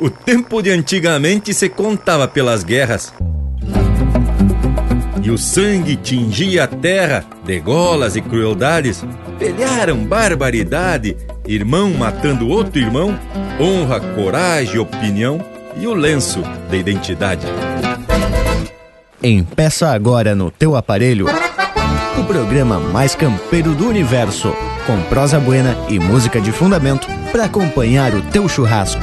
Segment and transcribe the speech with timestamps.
[0.00, 3.12] O tempo de antigamente se contava pelas guerras.
[5.22, 9.04] E o sangue tingia a terra de golas e crueldades.
[9.38, 13.18] Pelharam barbaridade, irmão matando outro irmão,
[13.58, 15.40] honra, coragem, opinião
[15.76, 17.46] e o lenço da identidade.
[19.22, 21.26] Empeça agora no teu aparelho
[22.18, 24.54] o programa mais campeiro do universo,
[24.86, 29.02] com prosa buena e música de fundamento para acompanhar o teu churrasco.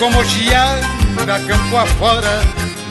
[0.00, 2.40] Como giara campo afora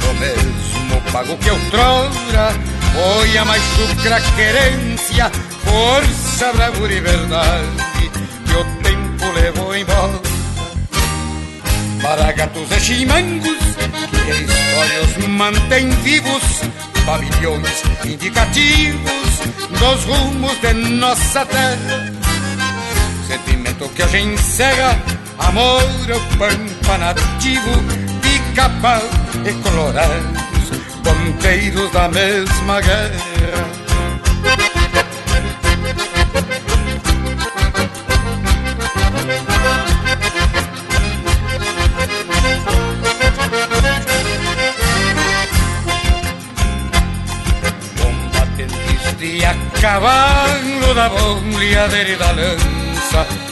[0.05, 2.53] No mesmo pago que outrora
[2.93, 5.31] Foi a mais chucra querência
[5.65, 8.11] Força, bravura e verdade
[8.45, 10.21] Que o tempo levou embora
[12.02, 13.57] Para gatos e chimangos
[14.25, 16.43] Que histórias mantém vivos
[17.05, 19.30] Pavilhões indicativos
[19.80, 22.13] Dos rumos de nossa terra.
[23.27, 24.41] Sentimento que a gente
[25.40, 25.82] Amor
[26.38, 27.72] pampa nativo,
[28.22, 29.02] pica-pau
[29.45, 30.70] e colorados,
[31.04, 33.70] ponteiros da mesma guerra.
[47.98, 51.08] Combatentes de a cavalo da
[52.08, 53.48] e da lança,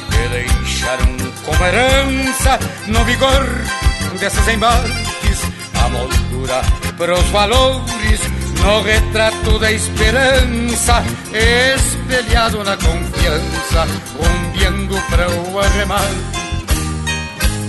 [0.88, 3.46] deixaram como herança no vigor
[4.20, 5.42] desses embarques,
[5.84, 6.62] a moldura
[6.98, 8.22] pros valores
[8.64, 11.03] no retrato da esperança,
[11.76, 13.88] espelhado na confiança,
[14.18, 16.16] rumbiando para o arremate.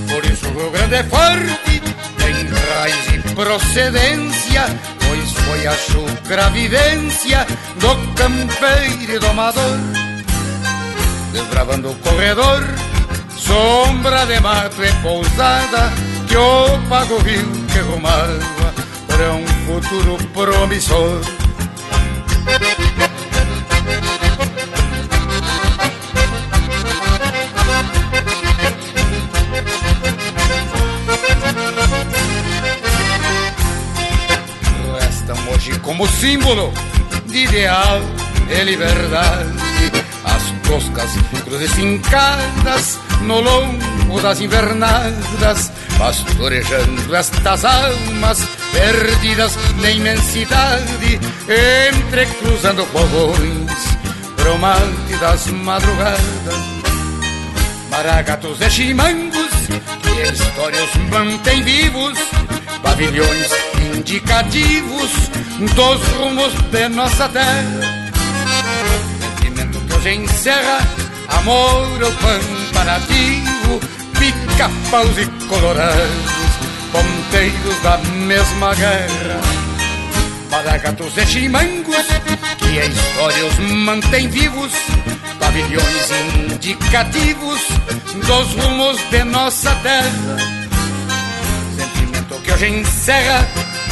[0.08, 1.82] Por isso o Grande é forte,
[2.18, 4.64] tem raiz e procedência,
[5.06, 7.46] pois foi a chucra vivência
[7.76, 9.78] do campeiro e domador,
[11.32, 12.64] desbravando o corredor
[13.38, 15.92] Sombra de mato e pousada
[16.26, 18.74] que o pago rio que rumava
[19.06, 21.20] para um futuro promissor.
[35.00, 36.72] Restam hoje como símbolo
[37.26, 38.00] de ideal
[38.50, 39.52] e liberdade
[40.24, 41.10] as toscas
[41.44, 51.20] cruzes fincadas no longo das invernadas, pastorejando estas almas perdidas na imensidade,
[51.90, 53.72] entrecruzando fogões,
[54.36, 56.78] promante das madrugadas.
[57.90, 59.50] Maragatos e chimangos,
[60.02, 62.18] que histórias mantêm vivos,
[62.82, 63.48] pavilhões
[63.94, 65.10] indicativos
[65.74, 68.10] dos rumos de nossa terra.
[69.20, 70.78] Sentimento que hoje encerra
[71.28, 73.80] amor ao pampa nativo,
[74.18, 76.52] pica-paus e colorados,
[76.92, 79.40] ponteiros da mesma guerra.
[80.50, 82.06] Maragatos e chimangos,
[82.58, 84.72] que a história os mantém vivos,
[85.38, 86.10] pavilhões
[86.50, 87.60] indicativos
[88.26, 90.36] dos rumos de nossa terra.
[91.76, 93.46] Sentimento que hoje encerra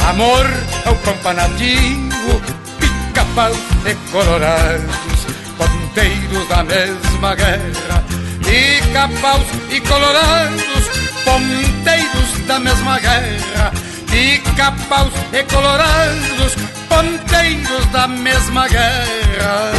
[0.09, 0.45] amor
[0.85, 2.41] ao pampa nativo,
[2.79, 3.51] pica-pau
[3.85, 5.27] e colorados,
[5.57, 8.06] ponteiros da mesma guerra.
[8.47, 10.89] Pica-paus e colorados,
[11.25, 13.73] ponteiros da mesma guerra.
[14.09, 16.55] Pica-paus e colorados,
[16.87, 19.71] ponteiros da mesma guerra.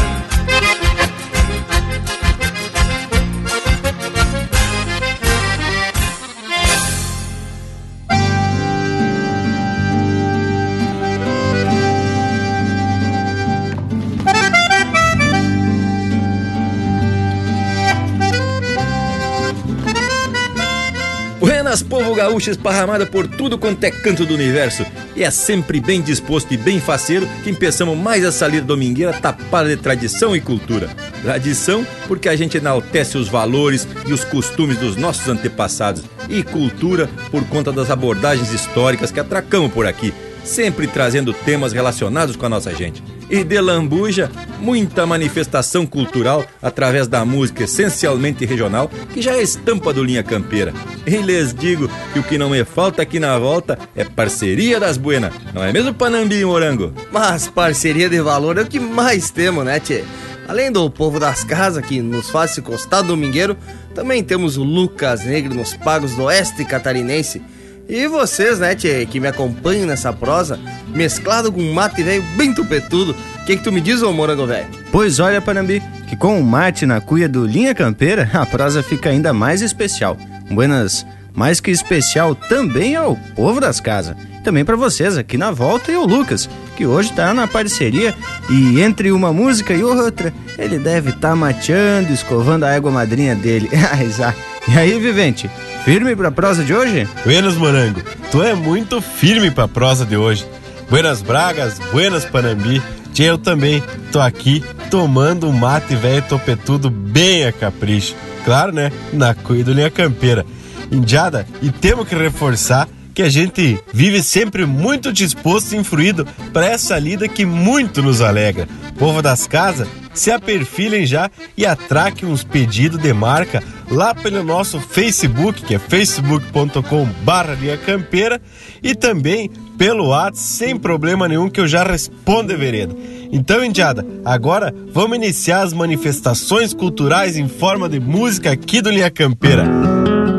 [21.69, 24.87] Buenas povo gaúcho esparramado por tudo quanto é canto do universo.
[25.15, 29.69] E é sempre bem disposto e bem faceiro que empeçamos mais essa lida domingueira tapada
[29.69, 30.89] de tradição e cultura.
[31.21, 36.05] Tradição porque a gente enaltece os valores e os costumes dos nossos antepassados.
[36.27, 42.35] E cultura por conta das abordagens históricas que atracamos por aqui, sempre trazendo temas relacionados
[42.35, 44.31] com a nossa gente e de Lambuja,
[44.61, 50.73] muita manifestação cultural através da música essencialmente regional, que já é estampa do Linha Campeira.
[51.07, 54.97] E lhes digo que o que não me falta aqui na volta é parceria das
[54.97, 56.93] buenas, não é mesmo Panambi e Morango?
[57.13, 60.05] Mas parceria de valor é o que mais temos, né, tchê?
[60.49, 63.55] Além do povo das casas que nos faz se costar domingueiro,
[63.95, 67.43] também temos o Lucas Negro nos pagos do oeste catarinense,
[67.89, 73.17] e vocês, né, tchê, que me acompanham nessa prosa, mesclado com mate velho bem tupetudo.
[73.41, 74.67] O que, que tu me diz, ô morango velho?
[74.93, 79.09] Pois olha, Panambi, que com o mate na cuia do Linha Campeira, a prosa fica
[79.09, 80.19] ainda mais especial.
[80.51, 84.15] Buenas, mais que especial também ao povo das casas.
[84.45, 88.15] Também para vocês aqui na volta e o Lucas, que hoje tá na parceria
[88.51, 93.35] e entre uma música e outra, ele deve estar tá mateando, escovando a égua madrinha
[93.35, 93.71] dele.
[94.69, 95.51] e aí, vivente?
[95.85, 97.09] Firme pra prosa de hoje?
[97.25, 98.03] Buenas, Morango.
[98.31, 100.47] Tu é muito firme pra prosa de hoje.
[100.91, 102.83] Buenas Bragas, buenas Panambi.
[103.13, 103.83] Tia, eu também
[104.13, 108.15] tô aqui tomando um mate velho topetudo bem a capricho.
[108.45, 108.93] Claro, né?
[109.13, 110.45] Na cuida linha campeira.
[110.91, 116.67] Indiada, e temos que reforçar que a gente vive sempre muito disposto e influído para
[116.67, 118.69] essa lida que muito nos alegra.
[118.99, 124.81] Povo das casas, se aperfilhem já e atraquem uns pedidos de marca lá pelo nosso
[124.81, 127.57] Facebook, que é facebook.com barra
[127.87, 128.41] campeira
[128.83, 132.95] e também pelo WhatsApp, sem problema nenhum, que eu já respondo, Vereda.
[133.31, 139.11] Então, Indiada, agora vamos iniciar as manifestações culturais em forma de música aqui do Linha
[139.11, 139.65] Campeira.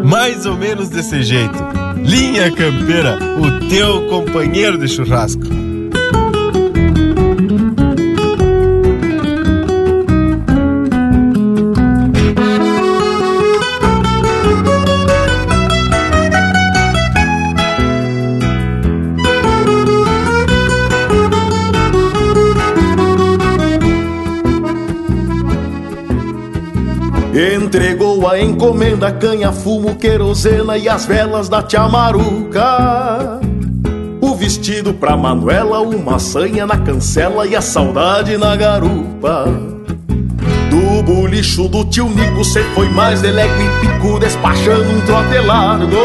[0.04, 1.58] Mais ou menos desse jeito.
[2.04, 5.69] Linha Campeira, o teu companheiro de churrasco.
[27.40, 33.40] Entregou a encomenda, canha, fumo, querosena e as velas da tia Maruca.
[34.20, 39.46] O vestido pra Manuela, uma sanha na cancela e a saudade na garupa.
[40.70, 45.96] Do bolicho do tio Nico, cê foi mais delego e pico, despachando um trote largo.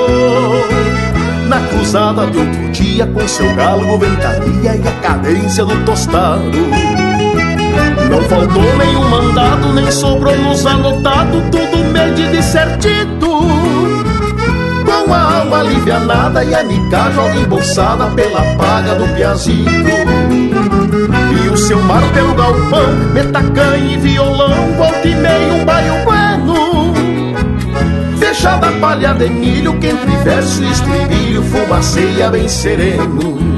[1.48, 6.93] Na cruzada de outro dia, com seu galo, ventania e a cadência do tostado.
[8.10, 13.28] Não faltou nenhum mandado, nem sobrou nos anotado, tudo medido e certito.
[14.84, 19.70] Com a alma alivianada e a nicagem embolsada pela paga do piazito.
[21.44, 26.94] E o seu martelo galpão, metacanha e violão, volta e meio um baio bueno.
[28.18, 33.53] Fechada palha de milho, que entre verso e estribilho fumaceia bem sereno.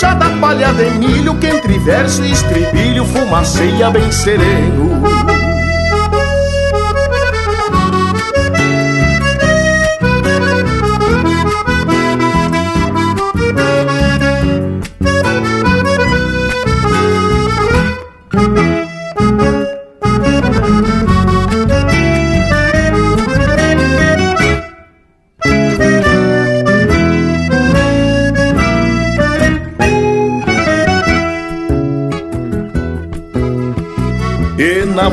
[0.00, 4.89] Fechada a palha de milho que entre verso e estribilho fumaceia bem sereno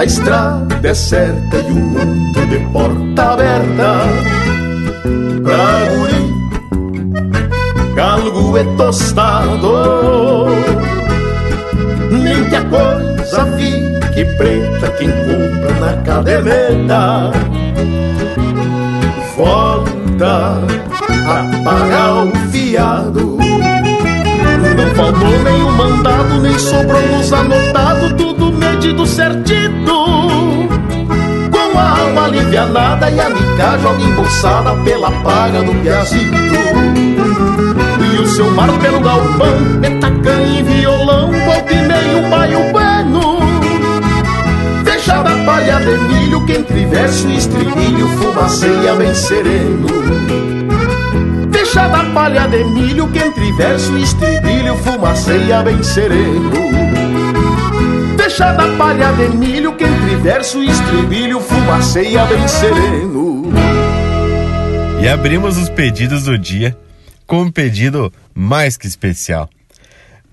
[0.00, 3.98] a estrada é certa e o mundo de porta aberta.
[5.42, 6.24] Pra guri,
[7.94, 10.46] galgo é tostado.
[12.10, 17.30] Nem que a coisa fique preta, quem compra na caderneta
[19.36, 20.62] volta
[21.26, 23.38] a pagar o fiado.
[24.76, 29.89] Não faltou nenhum mandado, nem sobrou nos anotado, tudo medido certito.
[31.70, 36.36] Com a alma ganha nada e a mica joga embolsada pela paga do piazito.
[38.12, 43.40] E o seu mar pelo galpão, metacanha e violão, volta e meio baio bueno.
[44.84, 49.86] Fechada palha de milho, que entre verso e estribilho fumaceia bem sereno.
[51.52, 56.89] Fechada palha de milho, que entre verso e estribilho fumaceia bem sereno
[58.40, 63.52] da palha de milho que entre verso e estribilho fumaceia bem sereno.
[65.02, 66.74] E abrimos os pedidos do dia
[67.26, 69.48] com um pedido mais que especial.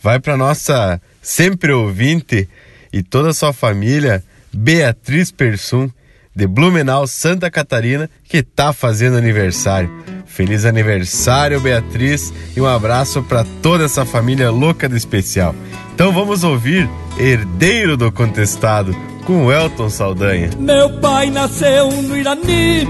[0.01, 2.47] Vai para nossa sempre ouvinte
[2.93, 4.23] e toda a sua família,
[4.53, 5.89] Beatriz Persum,
[6.37, 9.89] de Blumenau, Santa Catarina, que está fazendo aniversário.
[10.27, 15.55] Feliz aniversário, Beatriz, e um abraço para toda essa família louca do especial.
[15.95, 20.51] Então vamos ouvir Herdeiro do Contestado com Elton Saldanha.
[20.59, 22.87] Meu pai nasceu no Irani,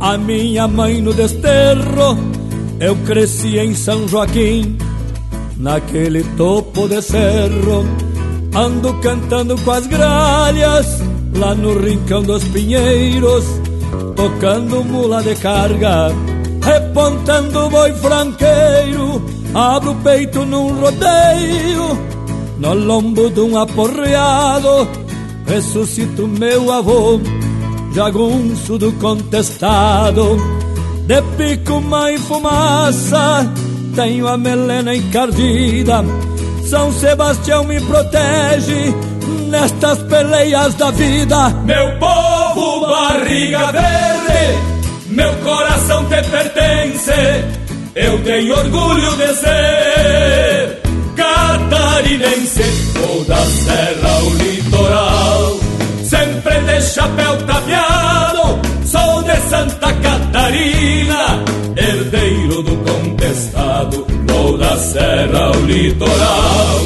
[0.00, 2.16] a minha mãe no Desterro.
[2.80, 4.78] Eu cresci em São Joaquim,
[5.58, 7.86] naquele topo de cerro.
[8.54, 11.02] Ando cantando com as gralhas,
[11.36, 13.44] lá no rincão dos pinheiros,
[14.14, 16.08] tocando mula de carga,
[16.62, 21.98] repontando boi franqueiro Abro o peito num rodeio,
[22.58, 24.86] no lombo de um aporreado,
[25.46, 27.18] ressuscito meu avô,
[27.94, 30.36] jagunço do contestado.
[31.06, 33.50] De pico, mãe fumaça,
[33.94, 36.04] tenho a melena encardida.
[36.62, 38.94] São Sebastião me protege
[39.26, 41.50] nestas peleias da vida.
[41.64, 44.58] Meu povo, barriga verde,
[45.08, 47.44] meu coração te pertence.
[47.94, 50.82] Eu tenho orgulho de ser
[51.16, 52.62] catarinense
[53.08, 55.60] ou da serra ou litoral.
[56.04, 61.42] Sempre de chapéu tapeado, sou de Santa Catarina,
[61.76, 66.80] herdeiro do contestado ou da serra ou litoral.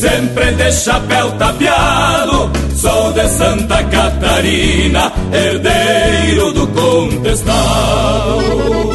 [0.00, 8.85] Sempre de chapéu tapeado, sou de Santa Catarina, herdeiro do contestado.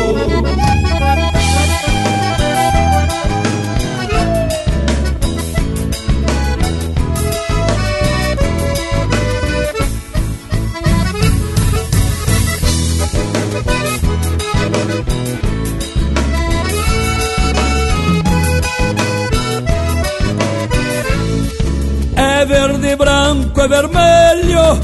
[23.61, 24.79] Branco e vermelho,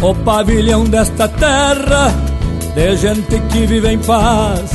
[0.00, 2.14] o pavilhão desta terra,
[2.74, 4.70] de gente que vive em paz,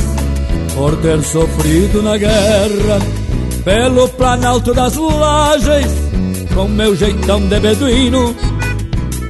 [0.74, 2.98] por ter sofrido na guerra,
[3.64, 5.86] pelo planalto das lajes,
[6.54, 8.34] com meu jeitão de beduíno,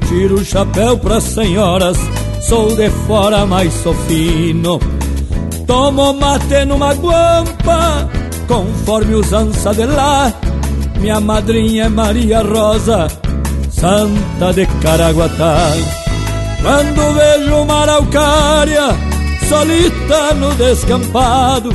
[0.09, 1.97] tiro o chapéu pras senhoras,
[2.41, 4.81] sou de fora, mas sou fino.
[5.67, 8.09] Tomo mate numa guampa,
[8.47, 10.33] conforme usança de lá,
[10.99, 13.07] minha madrinha é Maria Rosa,
[13.81, 15.73] santa de Caraguatá.
[16.63, 18.89] Quando vejo uma araucária,
[19.49, 21.71] solita no descampado,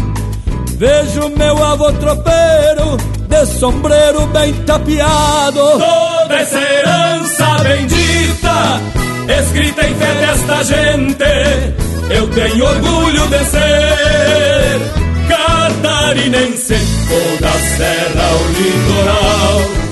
[0.78, 2.98] vejo meu avô tropeiro,
[3.30, 5.62] de sombreiro bem tapeado.
[5.80, 14.82] Toda essa herança bendita, escrita em fé desta gente, eu tenho orgulho de ser
[15.30, 16.76] catarinense
[17.10, 19.83] ou da serra ao litoral.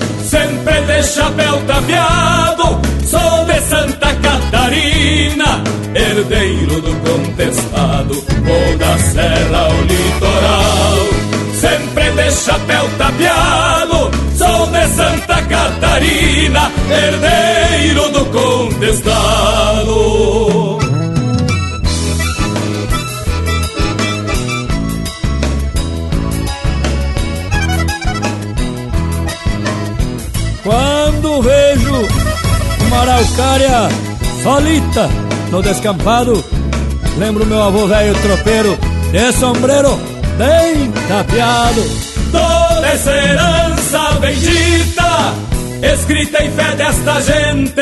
[1.01, 5.63] De chapéu tapeado, sou de Santa Catarina,
[5.96, 10.98] herdeiro do contestado ou da serra ao litoral.
[11.60, 19.81] Sempre de chapéu tapeado, sou de Santa Catarina, herdeiro do contestado.
[33.32, 33.90] Araucária
[34.44, 35.10] solita
[35.52, 36.44] no descampado,
[37.18, 38.78] lembro meu avô velho tropeiro
[39.12, 40.00] de sombreiro
[40.38, 41.82] bem tapeado.
[42.32, 45.34] Toda essa herança bendita,
[45.94, 47.82] escrita em fé desta gente,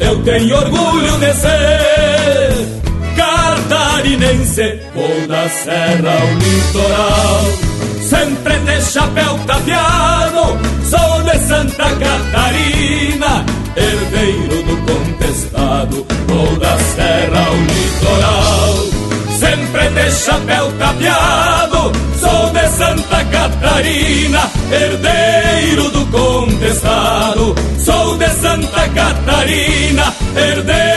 [0.00, 2.82] eu tenho orgulho de ser
[3.16, 4.80] catarinense.
[4.94, 13.44] Ou da serra ao litoral sempre de chapéu tapeado, sou de Santa Catarina,
[13.76, 14.53] herdeiro
[17.94, 18.74] litoral.
[19.38, 30.14] Sempre de chapéu tapeado, sou de Santa Catarina, herdeiro do contestado, sou de Santa Catarina,
[30.36, 30.93] herdeiro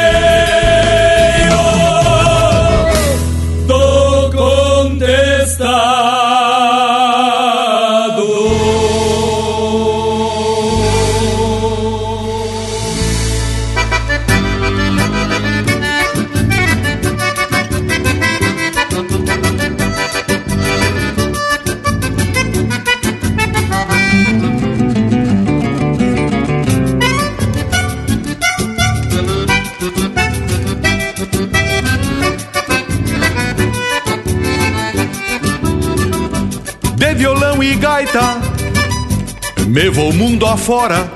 [39.77, 41.07] me vou mundo afora,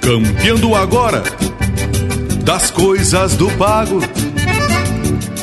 [0.00, 1.22] campeando agora
[2.42, 4.00] das coisas do pago.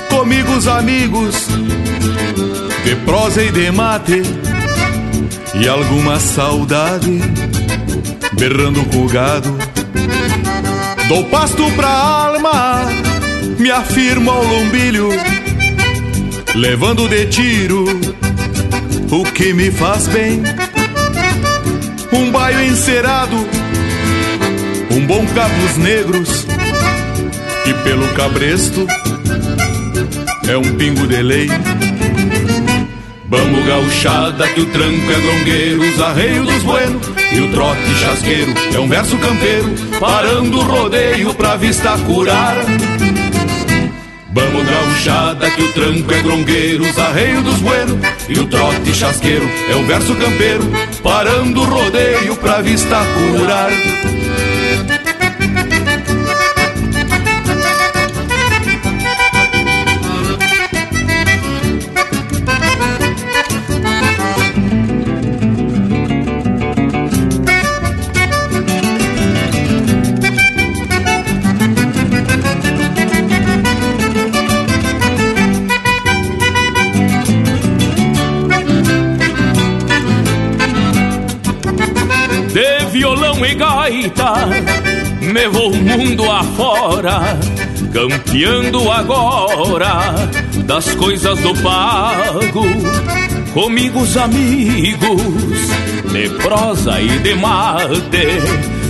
[0.10, 1.48] Comigo os amigos,
[2.84, 4.22] de prosa e de mate,
[5.56, 7.22] e alguma saudade,
[8.34, 9.58] berrando com o gado.
[11.08, 12.86] Dou pasto pra alma,
[13.58, 15.08] me afirmo ao lombilho,
[16.54, 17.86] levando de tiro
[19.10, 20.44] o que me faz bem.
[22.44, 23.38] Baio encerado,
[24.92, 26.46] um bom cabos negros,
[27.66, 28.86] e pelo cabresto
[30.50, 31.48] é um pingo de lei.
[33.30, 38.54] Vamos gauchada que o tranco é grongueiro, os arreios dos buenos e o trote chasqueiro
[38.76, 42.58] é um verso campeiro, parando o rodeio pra vista curar.
[44.94, 47.98] Gauchada que o tranco é grongueiro, os arreios dos buenos
[48.30, 50.64] e o trote chasqueiro é um verso campeiro,
[51.02, 53.72] parando o rodeio pra vista curar.
[85.68, 87.40] O mundo afora,
[87.94, 90.14] campeando agora
[90.66, 92.66] das coisas do pago.
[93.54, 95.22] Comigo os amigos,
[96.12, 98.28] de prosa e de mate,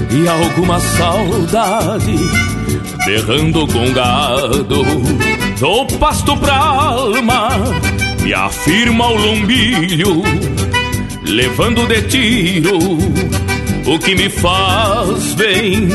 [0.09, 2.15] e alguma saudade,
[3.05, 4.83] berrando com gado.
[5.59, 7.49] Dou pasto pra alma,
[8.25, 10.23] e afirma o lombilho,
[11.25, 12.79] levando de tiro
[13.85, 15.89] o que me faz bem.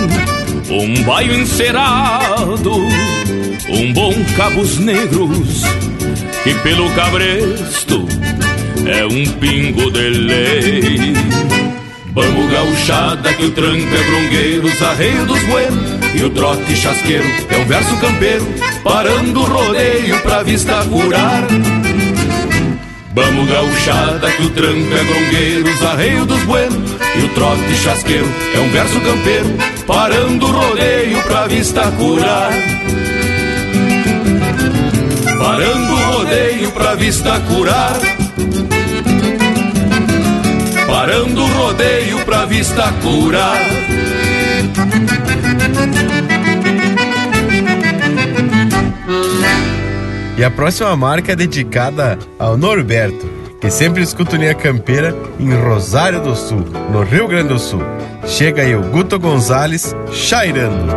[0.71, 2.73] Um baio encerado,
[3.71, 5.63] um bom cabos negros,
[6.43, 8.07] que pelo cabresto
[8.87, 11.15] é um pingo de lei.
[12.13, 17.25] Vamos gauchada que o tranco é brongueiro, os arreios dos buenos e o trote chasqueiro
[17.49, 18.47] é um verso campeiro,
[18.85, 21.47] parando o rodeio pra vista curar.
[23.15, 26.88] Vamos gauchada que o tranco é grongueiro, os arreios dos buenos
[27.19, 29.49] e o trote chasqueiro é um verso campeiro,
[29.87, 32.53] parando o rodeio pra vista curar.
[35.39, 37.99] Parando o rodeio pra vista curar.
[40.87, 43.59] Parando o rodeio pra vista curar.
[50.37, 56.21] E a próxima marca é dedicada ao Norberto, que sempre escuta Linha Campeira em Rosário
[56.21, 57.83] do Sul, no Rio Grande do Sul.
[58.27, 60.93] Chega aí o Guto Gonzalez chairando.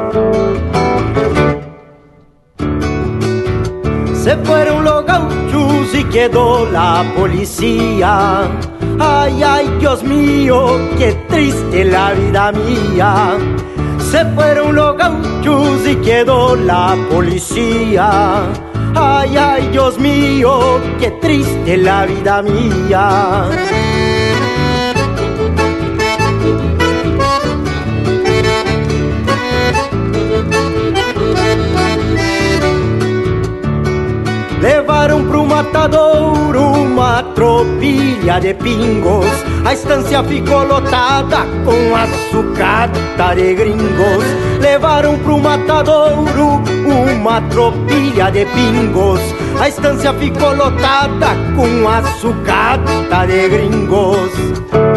[4.16, 8.50] Se fueron los gauchos y quedó la policía.
[9.00, 13.38] Ay, ay, Dios mío, qué triste la vida mía.
[14.12, 18.44] Se fueron los gauchos y quedó la policía.
[18.96, 23.48] Ay, ay, Dios mío, qué triste la vida mía.
[34.62, 39.51] Levaram pro matadouro uma tropilha de pingos.
[39.64, 44.26] A estância ficou lotada com açucata de gringos.
[44.60, 49.22] Levaram pro matadouro uma tropilha de pingos.
[49.60, 54.91] A estância ficou lotada com açucata de gringos.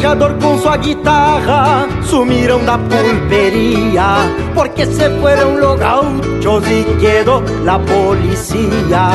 [0.00, 4.16] Pajador com sua guitarra sumiram da pulpería
[4.54, 9.10] porque se fueron los gauchos y quedó la policía.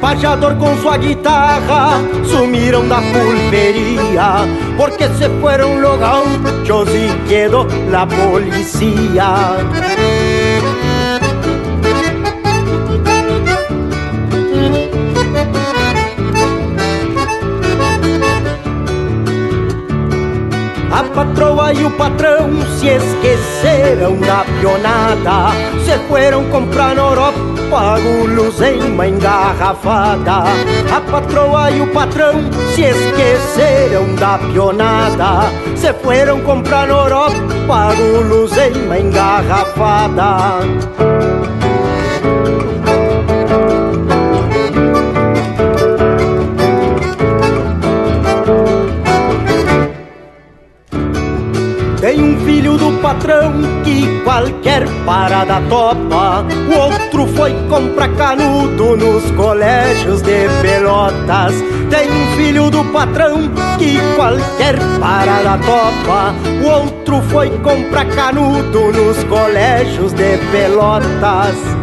[0.00, 4.46] Pajador con su guitarra sumiram da pulpería
[4.78, 9.56] porque se fueron los gauchos y quedó la policía.
[21.00, 25.50] A patroa e o patrão se esqueceram da pionada.
[25.82, 30.42] Se foram comprar na Europa gulos em uma engarrafada.
[30.94, 32.34] A patroa e o patrão
[32.74, 35.50] se esqueceram da pionada.
[35.74, 40.60] Se foram comprar na Europa gulos em uma engarrafada
[52.20, 53.50] Tem um filho do patrão
[53.82, 56.44] que qualquer parada topa.
[56.68, 61.54] O outro foi comprar canudo nos colégios de pelotas.
[61.88, 66.34] Tem um filho do patrão que qualquer parada topa.
[66.62, 71.79] O outro foi comprar canudo nos colégios de pelotas.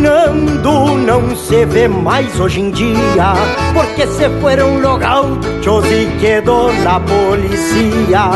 [0.00, 3.34] Opinando não se vê mais hoje em dia
[3.74, 8.30] Porque se foram gauchos e quedou na polícia.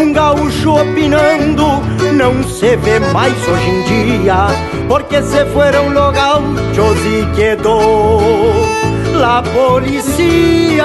[0.00, 1.66] Um gaúcho opinando
[2.14, 4.46] não se vê mais hoje em dia
[4.88, 8.20] Porque se foram gauchos e quedou
[9.14, 10.84] la polícia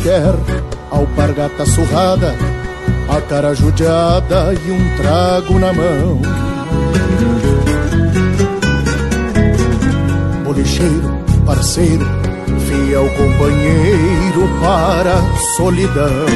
[0.00, 0.34] Qualquer,
[0.90, 2.34] alpargata surrada,
[3.08, 6.20] a cara judiada e um trago na mão.
[10.44, 12.06] Bolicheiro, parceiro,
[12.66, 16.26] fiel companheiro para a solidão.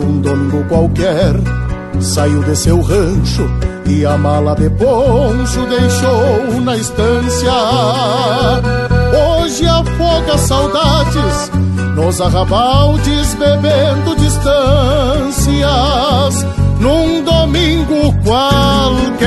[0.00, 1.34] Num domingo qualquer,
[2.00, 3.48] saiu de seu rancho
[3.86, 7.52] e a mala de poncho deixou na estância
[9.56, 11.50] hoje afoga saudades
[11.94, 15.64] nos arrabaldes bebendo distâncias
[16.78, 19.26] num domingo qualquer.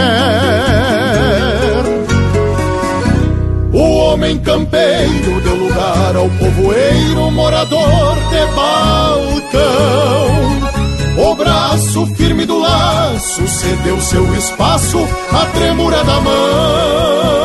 [3.74, 10.30] O homem campeiro deu lugar ao povoeiro morador de balcão.
[11.18, 15.00] O braço firme do laço cedeu seu espaço
[15.32, 17.39] à tremura da mão.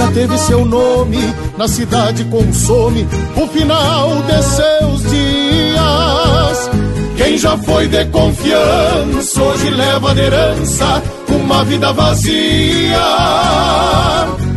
[0.00, 1.18] Já teve seu nome
[1.58, 6.70] na cidade consome o final de seus dias.
[7.18, 12.98] Quem já foi de confiança hoje leva de herança uma vida vazia.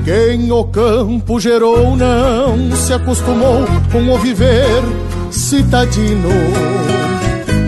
[0.06, 4.82] Quem o campo gerou não se acostumou com o viver
[5.30, 6.30] citadino.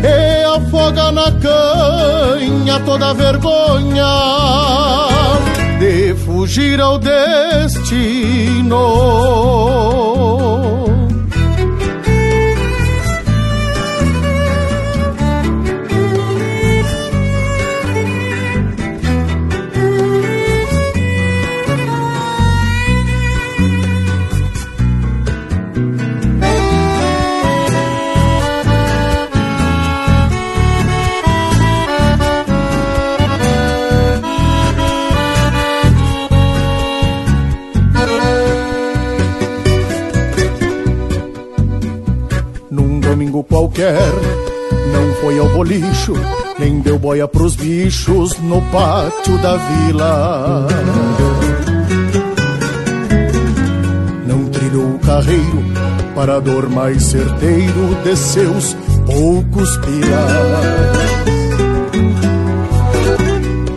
[0.02, 4.06] E afoga na canha toda vergonha
[5.80, 8.76] de fugir ao destino.
[43.76, 44.14] Qualquer.
[44.92, 46.14] Não foi ao bolicho,
[46.58, 50.68] nem deu boia pros bichos no pátio da vila.
[54.26, 55.64] Não trilhou o carreiro,
[56.16, 60.96] parador mais certeiro de seus poucos pilas.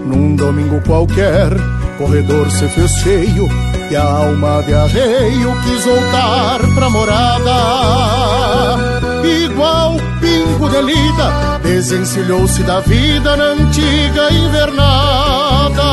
[0.07, 1.51] Num domingo qualquer,
[1.99, 3.49] corredor se fez cheio
[3.91, 8.88] e a alma de arreio quis voltar pra morada
[9.29, 15.85] igual pingo de lida, desencilhou-se da vida na antiga invernada,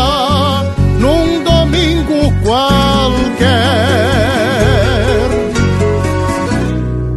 [1.00, 3.76] num domingo qualquer.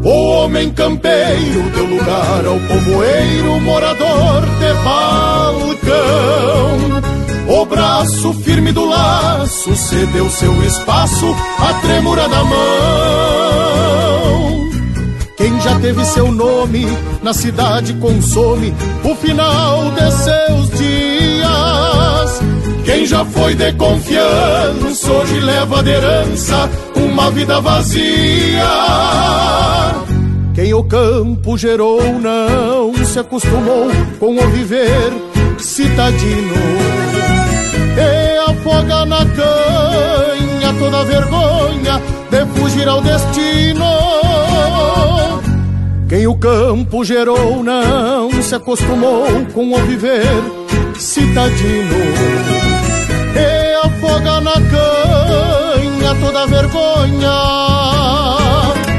[0.03, 6.29] O homem campeiro deu lugar ao povoeiro morador de balcão.
[7.49, 14.18] O braço firme do laço cedeu seu espaço à tremura da mão.
[15.69, 16.87] Já teve seu nome
[17.23, 22.41] na cidade consome o final de seus dias.
[22.87, 28.65] Quem já foi de confiança hoje leva de herança uma vida vazia.
[30.55, 35.13] Quem o campo gerou não se acostumou com o viver
[35.59, 36.55] citadino
[37.95, 42.01] e afoga na canha toda vergonha
[42.31, 43.98] de fugir ao destino.
[46.09, 50.25] Quem o campo gerou não se acostumou com o viver
[50.99, 51.97] citadino
[53.37, 57.69] e afoga na canha toda vergonha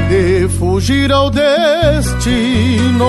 [0.08, 3.04] de fugir ao destino.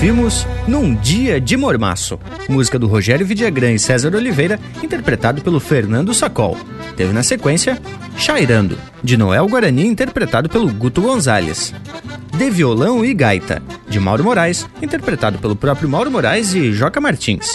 [0.00, 6.14] Ouvimos Num Dia de Mormaço, música do Rogério Vidagrã e César Oliveira, interpretado pelo Fernando
[6.14, 6.56] Sacol.
[6.96, 7.78] Teve na sequência
[8.16, 11.74] Chairando, de Noel Guarani, interpretado pelo Guto Gonzalez.
[12.34, 17.52] De Violão e Gaita, de Mauro Moraes, interpretado pelo próprio Mauro Moraes e Joca Martins.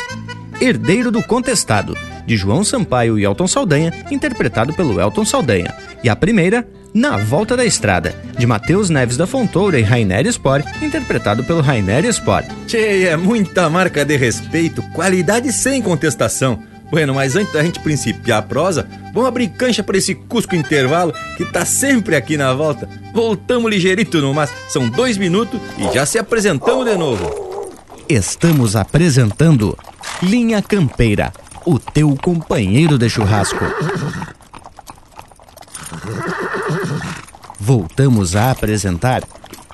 [0.61, 5.73] Herdeiro do Contestado, de João Sampaio e Elton Saldanha, interpretado pelo Elton Saldanha.
[6.03, 10.65] E a primeira, Na Volta da Estrada, de Matheus Neves da Fontoura e Rainer Sport,
[10.81, 12.47] interpretado pelo Rainer Sport.
[12.67, 16.59] Tchê, é muita marca de respeito, qualidade sem contestação.
[16.89, 21.13] Bueno, mas antes da gente principiar a prosa, vamos abrir cancha para esse Cusco Intervalo
[21.35, 22.87] que tá sempre aqui na volta.
[23.13, 27.69] Voltamos ligeirito no mas são dois minutos e já se apresentamos de novo.
[28.07, 29.75] Estamos apresentando
[30.21, 31.33] Linha Campeira,
[31.65, 33.65] o teu companheiro de churrasco.
[37.59, 39.23] Voltamos a apresentar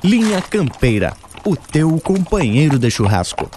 [0.02, 3.50] Linha Campeira, o teu companheiro de churrasco.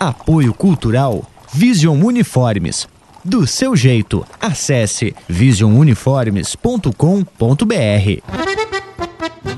[0.00, 2.88] Apoio Cultural Vision Uniformes.
[3.22, 8.22] Do seu jeito, acesse visionuniformes.com.br.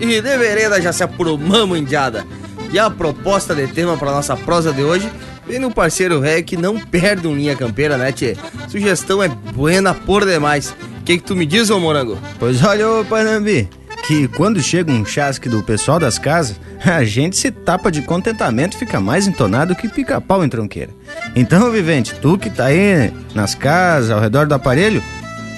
[0.00, 2.26] E de vereda já se aprumamos, indiada.
[2.72, 5.08] E a proposta de tema para nossa prosa de hoje
[5.50, 8.36] vem no parceiro ré que não perde um linha campeira, né, tchê?
[8.68, 10.70] Sugestão é buena por demais.
[11.00, 12.16] O que, que tu me diz, ô morango?
[12.38, 13.68] Pois olha, ô Panambi,
[14.06, 18.76] que quando chega um chasque do pessoal das casas, a gente se tapa de contentamento
[18.76, 20.92] e fica mais entonado que pica-pau em tronqueira.
[21.34, 25.02] Então, Vivente, tu que tá aí nas casas, ao redor do aparelho,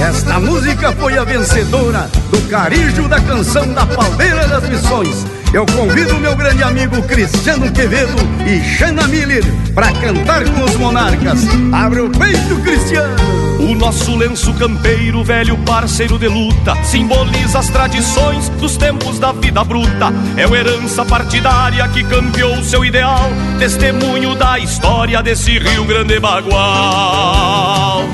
[0.00, 5.39] Esta música foi a vencedora do Carijo da Canção da Palmeira das Missões.
[5.52, 8.14] Eu convido meu grande amigo Cristiano Quevedo
[8.46, 9.42] e Xana Miller
[9.74, 11.40] para cantar com os monarcas.
[11.72, 13.16] Abre o peito, Cristiano!
[13.58, 19.64] O nosso lenço campeiro, velho parceiro de luta, simboliza as tradições dos tempos da vida
[19.64, 20.12] bruta.
[20.36, 28.04] É o herança partidária que campeou seu ideal, testemunho da história desse Rio Grande Bagual.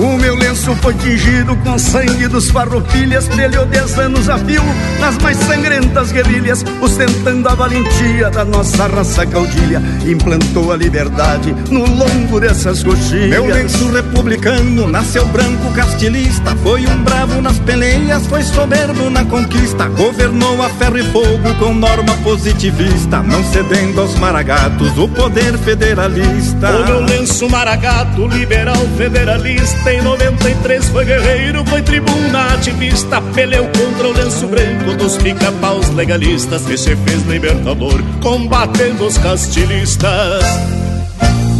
[0.00, 4.62] O meu lenço foi tingido com sangue dos farroupilhas, brilhou dez anos a fio
[4.98, 11.84] nas mais sangrentas guerrilhas, ostentando a valentia da nossa raça caudilha, implantou a liberdade no
[11.84, 13.28] longo dessas coxilhas.
[13.28, 19.86] Meu lenço republicano nasceu branco castilista, foi um bravo nas peleias, foi soberbo na conquista,
[19.88, 26.70] governou a ferro e fogo com norma positivista, não cedendo aos maragatos o poder federalista.
[26.70, 34.08] O meu lenço maragato, liberal federalista em 93 foi guerreiro, foi tribuna ativista, peleou contra
[34.08, 40.44] o lenço branco dos pica-paus legalistas e se fez libertador, combatendo os castilistas.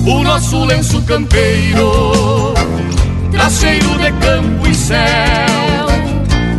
[0.07, 2.55] O nosso lenço campeiro,
[3.33, 5.87] traseiro de campo e céu,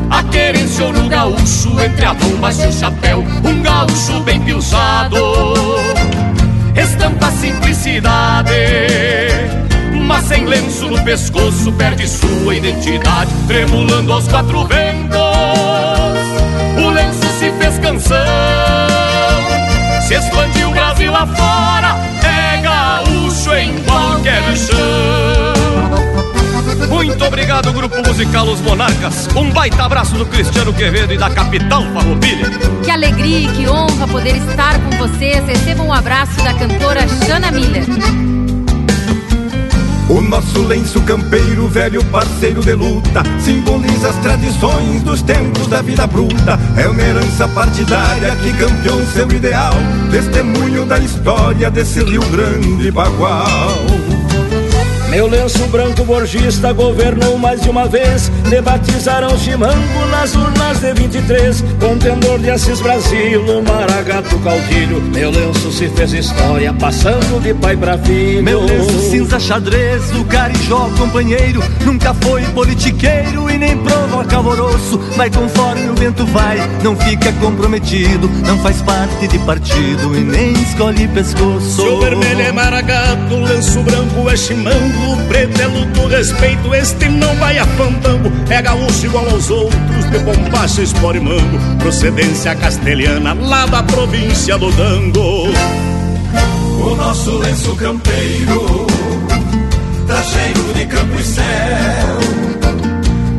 [0.10, 5.18] a querência no gaúcho, entre a bomba e o chapéu, um gaúcho bem pilchado,
[6.76, 9.61] estampa simplicidade
[10.12, 15.17] mas sem lenço no pescoço perde sua identidade, tremulando aos quatro ventos.
[16.84, 18.17] O lenço se fez canção,
[20.06, 24.80] se expandiu o Brasil afora, é gaúcho em qualquer chão.
[26.89, 29.30] Muito obrigado, grupo musical Os Monarcas.
[29.34, 32.50] Um baita abraço do Cristiano Quevedo e da capital Farroupilha.
[32.84, 35.45] Que alegria e que honra poder estar com vocês.
[35.47, 37.86] Recebam um abraço da cantora Jana Miller.
[40.32, 46.58] Nosso lenço campeiro, velho parceiro de luta, simboliza as tradições dos tempos da vida bruta.
[46.78, 49.74] É uma herança partidária que campeou seu ideal,
[50.10, 54.21] testemunho da história desse Rio Grande Bagual.
[55.12, 58.32] Meu lenço branco borgista governou mais de uma vez.
[58.47, 65.69] Me batizaram chimango nas urnas de 23 Contendor de Assis Brasil, Maragato Caudilho Meu lenço
[65.71, 68.41] se fez história, passando de pai pra filho.
[68.41, 71.62] Meu lenço cinza xadrez, o carijó companheiro.
[71.86, 74.97] Nunca foi politiqueiro e nem provoca alvoroço.
[75.17, 78.30] Vai conforme o vento vai, não fica comprometido.
[78.47, 81.82] Não faz parte de partido e nem escolhe pescoço.
[81.82, 86.74] Se o vermelho é maragato, o lenço branco é chimango o preto é luto, respeito,
[86.74, 87.68] este não vai a
[88.50, 91.58] É gaúcho igual aos outros, de bombacha, espora e mango.
[91.80, 95.50] Procedência castelhana, lá da província do Dango.
[96.84, 98.88] O nosso lenço campeiro
[100.08, 101.44] Tá cheio de campo e céu.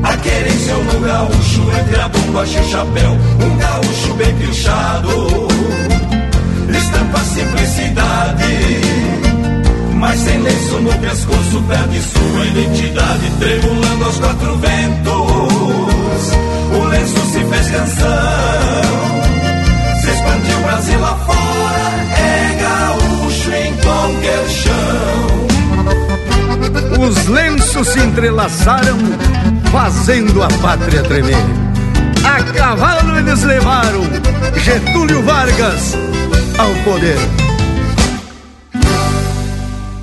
[0.02, 3.12] A querência no gaúcho, entre a bombacha e o chapéu.
[3.12, 5.48] Um gaúcho bem pilchado
[6.70, 9.01] Estampa a simplicidade
[10.02, 15.12] mas sem lenço no pescoço perde sua identidade, tremulando aos quatro ventos.
[16.76, 18.10] O lenço se fez canção,
[20.00, 25.46] se expandiu Brasil afora, é gaúcho em qualquer chão.
[27.06, 28.98] Os lenços se entrelaçaram,
[29.70, 31.36] fazendo a pátria tremer.
[32.24, 34.02] A cavalo eles levaram
[34.56, 35.96] Getúlio Vargas
[36.58, 37.51] ao poder.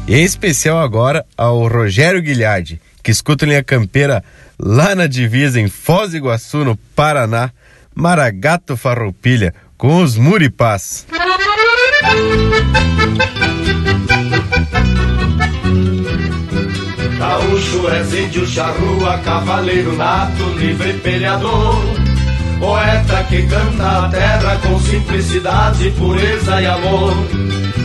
[0.10, 4.24] Em especial agora ao Rogério Guilhardi, que escuta linha campeira
[4.58, 7.52] lá na divisa em Foz do Iguaçu, no Paraná,
[7.94, 11.06] Maragato Farroupilha, com os Muripás.
[17.20, 21.76] Gaúcho é índio, charrua, cavaleiro nato, livre peleador.
[22.58, 27.14] Poeta que canta a terra com simplicidade, pureza e amor.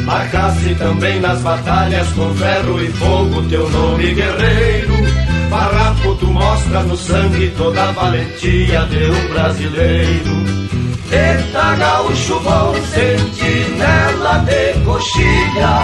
[0.05, 4.95] Marcasse também nas batalhas com ferro e fogo teu nome guerreiro.
[5.49, 10.65] Farrapo tu mostra no sangue toda a valentia de um brasileiro.
[11.11, 15.83] Eita gaúcho bom, sentinela de coxilha.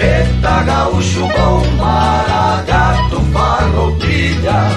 [0.00, 4.70] Eita gaúcho bom, maragato farroupilha.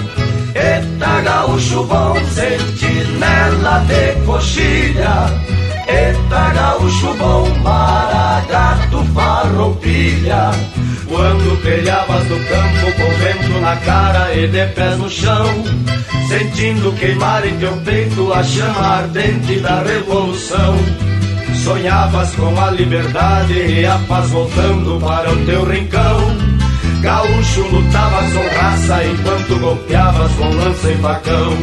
[0.55, 5.61] Eita gaúcho bom, sentinela de coxilha.
[6.82, 10.51] Gaúcho bom, maragato, farroupilha.
[11.07, 15.45] Quando pelhavas no campo com vento na cara e de pés no chão,
[16.29, 20.77] sentindo queimar em teu peito a chama ardente da revolução.
[21.63, 26.50] Sonhavas com a liberdade e a paz voltando para o teu rincão.
[27.01, 31.57] Gaúcho lutavas com raça enquanto golpeavas com lança e facão.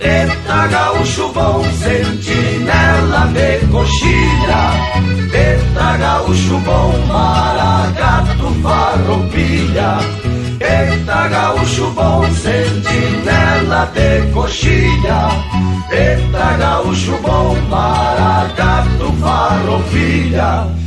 [0.00, 4.64] Eita, gaúcho bom, sentinela de coxilha.
[5.32, 9.98] Eita, gaúcho bom, maragato, farroupilha.
[10.60, 15.28] Eita, gaúcho bom, sentinela de coxilha.
[15.90, 20.84] Eita, gaúcho bom, maragato, farroupilha.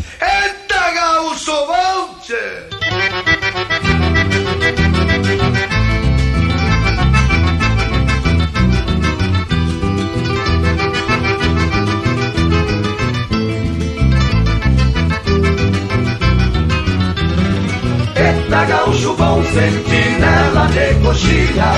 [19.54, 21.72] Sentinela de coxilha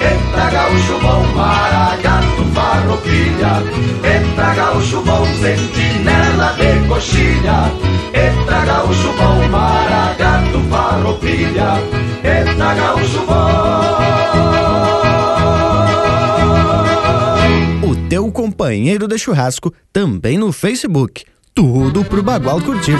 [0.00, 3.62] Eita gaúcho bom, maragato, farroupilha.
[4.02, 7.70] Eita gaúcho bom, sentinela de coxilha
[8.12, 11.74] Eita gaúcho bom, maragato, farroupilha.
[12.22, 13.64] Eita gaúcho bom.
[17.88, 21.24] O teu companheiro de churrasco também no Facebook.
[21.54, 22.98] Tudo pro Bagual curtir.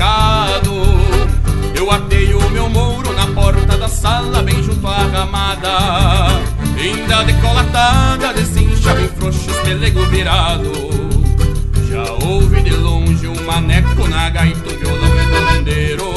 [0.00, 1.76] O.
[1.76, 5.68] Eu atei o meu mouro na porta da sala, bem junto à ramada.
[6.78, 10.72] Ainda decolatada, desinchava em frouxos pelego virado.
[11.90, 16.12] Já ouvi de longe um maneco na gaita, um violão e bandeiro.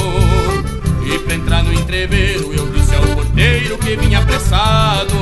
[1.04, 5.14] E pra entrar no entreveiro, eu disse ao porteiro que vinha apressado.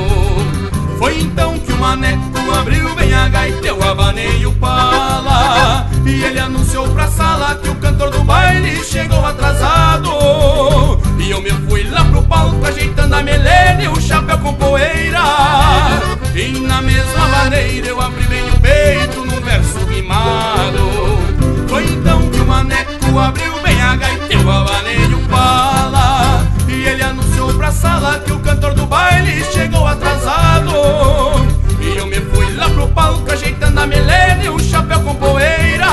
[1.03, 2.21] Foi então que o maneco
[2.57, 5.85] abriu bem a gaita, eu abanei o pala.
[6.05, 10.09] E ele anunciou pra sala que o cantor do baile chegou atrasado.
[11.19, 15.19] E eu me fui lá pro palco ajeitando a melena e o chapéu com poeira.
[16.33, 21.19] E na mesma maneira eu abri bem o peito num verso rimado.
[21.67, 26.47] Foi então que o maneco abriu bem a gaita, eu abanei o pala.
[26.65, 30.52] E ele anunciou pra sala que o cantor do baile chegou atrasado.
[33.13, 35.85] Palco ajeitando a melena e o chapéu com poeira.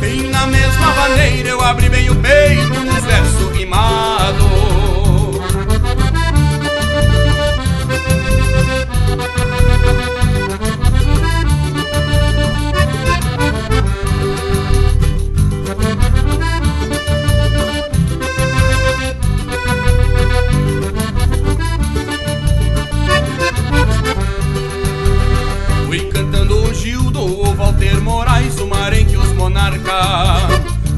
[0.00, 4.73] E na mesma maneira eu abri bem o peito num verso rimado.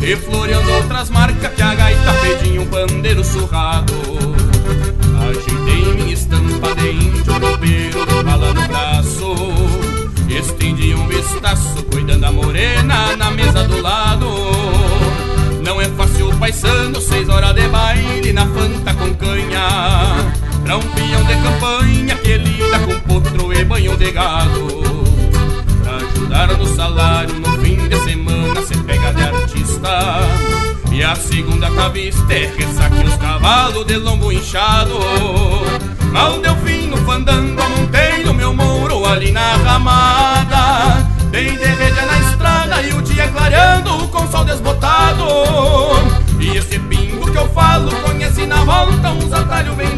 [0.01, 3.92] E floreando outras marcas que a gaita pedia um pandeiro surrado.
[5.20, 9.34] Ajeitei minha estampa de índio tropeiro de bala no braço.
[10.28, 14.28] Estendi um vistaço cuidando a morena na mesa do lado.
[15.64, 20.32] Não é fácil paisano, seis horas de baile na fanta com canha.
[20.62, 24.84] Pra um peão de campanha que lida com potro e banho de gado.
[25.82, 28.45] Pra ajudar no salário no fim de semana
[30.97, 34.99] E a segunda cavista é ressaque os cavalos de lombo inchado.
[36.11, 41.07] Mal deu fim no fandango, montei no meu mouro ali na ramada.
[41.30, 45.26] Dei de rédea na estrada e o dia clareando com sol desbotado.
[46.40, 49.95] E esse pingo que eu falo conheci na volta uns atalhos bem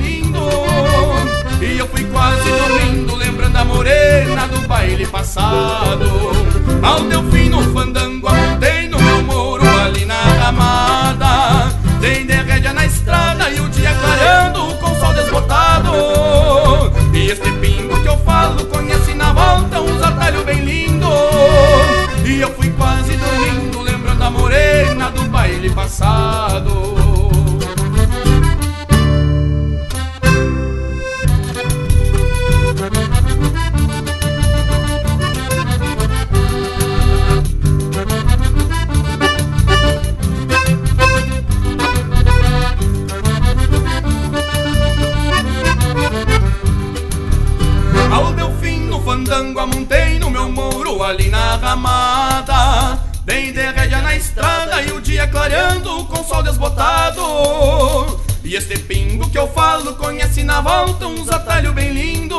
[58.58, 62.36] este pingo que eu falo conhece na volta uns atalhos bem lindo.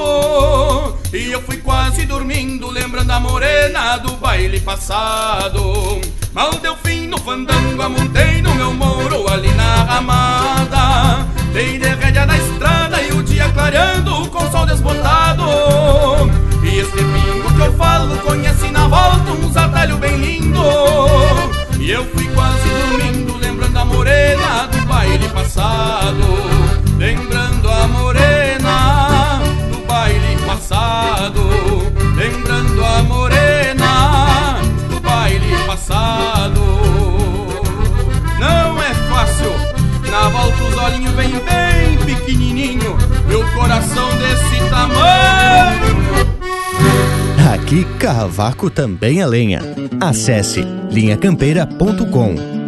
[1.13, 6.01] E eu fui quase dormindo, lembrando a morena do baile passado.
[6.33, 11.25] Mal deu fim no fandango, amontei no meu moro ali na ramada.
[11.53, 15.45] Dei de rédea na estrada e o dia clareando com sol desbotado.
[16.61, 20.59] E este pingo que eu falo conhece na volta uns atalhos bem lindo.
[21.79, 25.48] E eu fui quase dormindo, lembrando a morena do baile passado.
[26.97, 29.39] Lembrando a morena
[29.71, 31.39] do baile passado.
[32.15, 34.57] Lembrando a morena
[34.89, 36.61] do baile passado.
[38.39, 39.51] Não é fácil,
[40.09, 42.97] na volta os olhinhos vêm bem pequenininho.
[43.29, 45.99] O coração desse tamanho.
[47.53, 49.61] Aqui Cavaco também é lenha.
[50.01, 52.58] Acesse linhacampeira.com.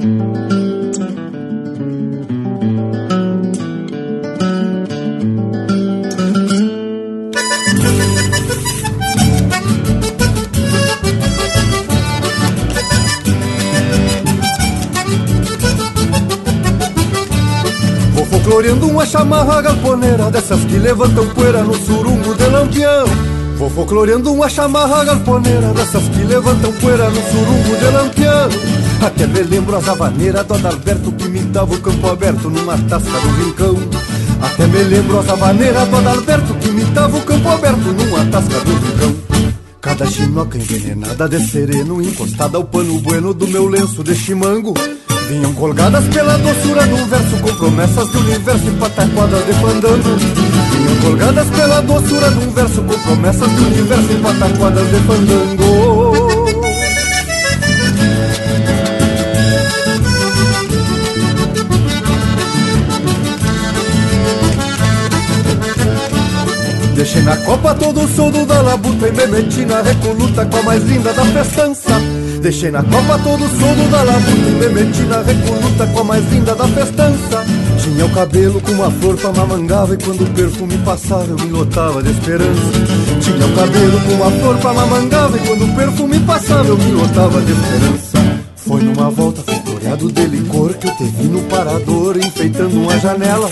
[19.12, 23.06] chamarra galponeira Dessas que levantam poeira no surungo de lampião.
[23.58, 28.50] Vou folcloreando uma chamarra galponeira Dessas que levantam poeira no surungo de lampião.
[29.06, 33.44] Até me lembro as havaneiras do Adalberto Que imitava o campo aberto numa tasca do
[33.44, 33.78] rincão.
[34.42, 38.72] Até me lembro as havaneiras do Adalberto Que imitava o campo aberto numa tasca do
[38.72, 39.16] rincão.
[39.82, 44.74] Cada chinoca envenenada de sereno Encostada ao pano bueno do meu lenço de chimango
[45.32, 51.02] Vinham colgadas pela doçura do verso Com promessas do universo e pataquadas de fandango Vinham
[51.02, 56.52] colgadas pela doçura do verso Com promessas do universo e pataquadas de fandango
[66.94, 70.64] Deixei na copa todo o soldo da labuta E me meti na recoluta com a
[70.64, 72.11] mais linda da festança
[72.42, 76.04] Deixei na copa todo o soldo da labuta E me meti na recoluta com a
[76.04, 77.46] mais linda da festança.
[77.80, 81.52] Tinha o cabelo com uma flor pra mamangava E quando o perfume passava eu me
[81.52, 82.72] lotava de esperança.
[83.22, 86.92] Tinha o cabelo com uma flor pra mamangava E quando o perfume passava eu me
[86.92, 88.42] lotava de esperança.
[88.56, 93.52] Foi numa volta floreado de licor Que eu te vi no parador enfeitando uma janela.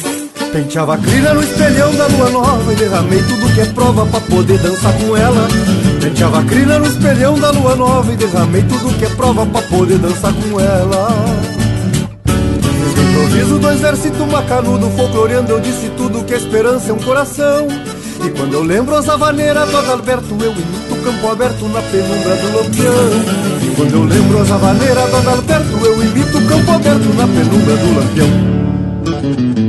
[0.51, 4.19] Penteava a crina no espelhão da lua nova E derramei tudo que é prova pra
[4.21, 5.47] poder dançar com ela
[6.09, 9.61] Penteava a crina no espelhão da lua nova E derramei tudo que é prova pra
[9.61, 11.07] poder dançar com ela.
[12.25, 17.67] No improviso do exército macanudo Folcloreando eu disse tudo que a esperança é um coração.
[18.25, 22.35] E quando eu lembro as havaneiras do Adalberto Eu imito o campo aberto na penumbra
[22.37, 22.93] do lampião.
[23.61, 27.77] E quando eu lembro as havaneiras do Adalberto Eu imito o campo aberto na penumbra
[27.77, 29.68] do lampião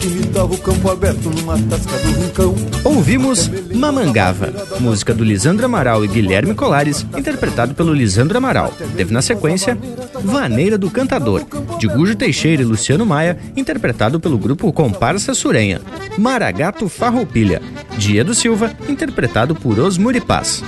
[0.00, 2.54] Que me dava o campo aberto numa tasca do rincão.
[2.82, 8.74] Ouvimos Mamangava, música do Lisandro Amaral e Guilherme Colares, interpretado pelo Lisandro Amaral.
[8.96, 9.78] Teve na sequência
[10.24, 11.44] Vaneira do Cantador,
[11.78, 15.80] de Gujo Teixeira e Luciano Maia, interpretado pelo grupo Comparsa Surenha.
[16.18, 17.62] Maragato Farroupilha,
[17.96, 20.64] de Edu Silva, interpretado por Os Muripás.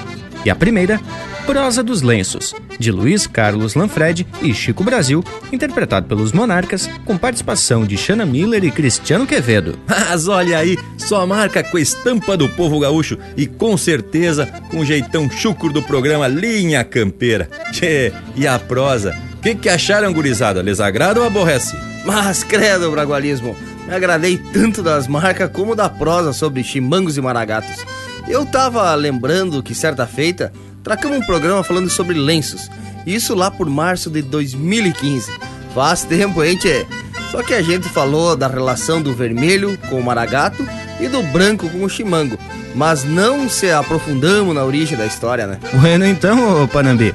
[0.46, 1.00] E a primeira,
[1.44, 7.84] Prosa dos Lenços, de Luiz Carlos Lanfred e Chico Brasil, interpretado pelos Monarcas, com participação
[7.84, 9.76] de Shanna Miller e Cristiano Quevedo.
[9.88, 14.78] Mas olha aí, só marca com a estampa do povo gaúcho e com certeza com
[14.78, 17.50] o jeitão chucro do programa Linha Campeira.
[17.72, 19.18] Tchê, e a prosa?
[19.38, 20.62] O que, que acharam, gurizada?
[20.62, 21.76] Les agrada ou aborrece?
[22.04, 27.84] Mas credo, Bragualismo, me agradei tanto das marcas como da prosa sobre chimangos e maragatos.
[28.28, 30.52] Eu tava lembrando que certa feita
[30.82, 32.70] tracamos um programa falando sobre lenços.
[33.06, 35.30] Isso lá por março de 2015.
[35.74, 36.86] Faz tempo, hein, tchê?
[37.30, 40.66] Só que a gente falou da relação do vermelho com o maragato
[41.00, 42.38] e do branco com o chimango.
[42.74, 45.58] Mas não se aprofundamos na origem da história, né?
[45.74, 47.14] Bueno, então, Panambi,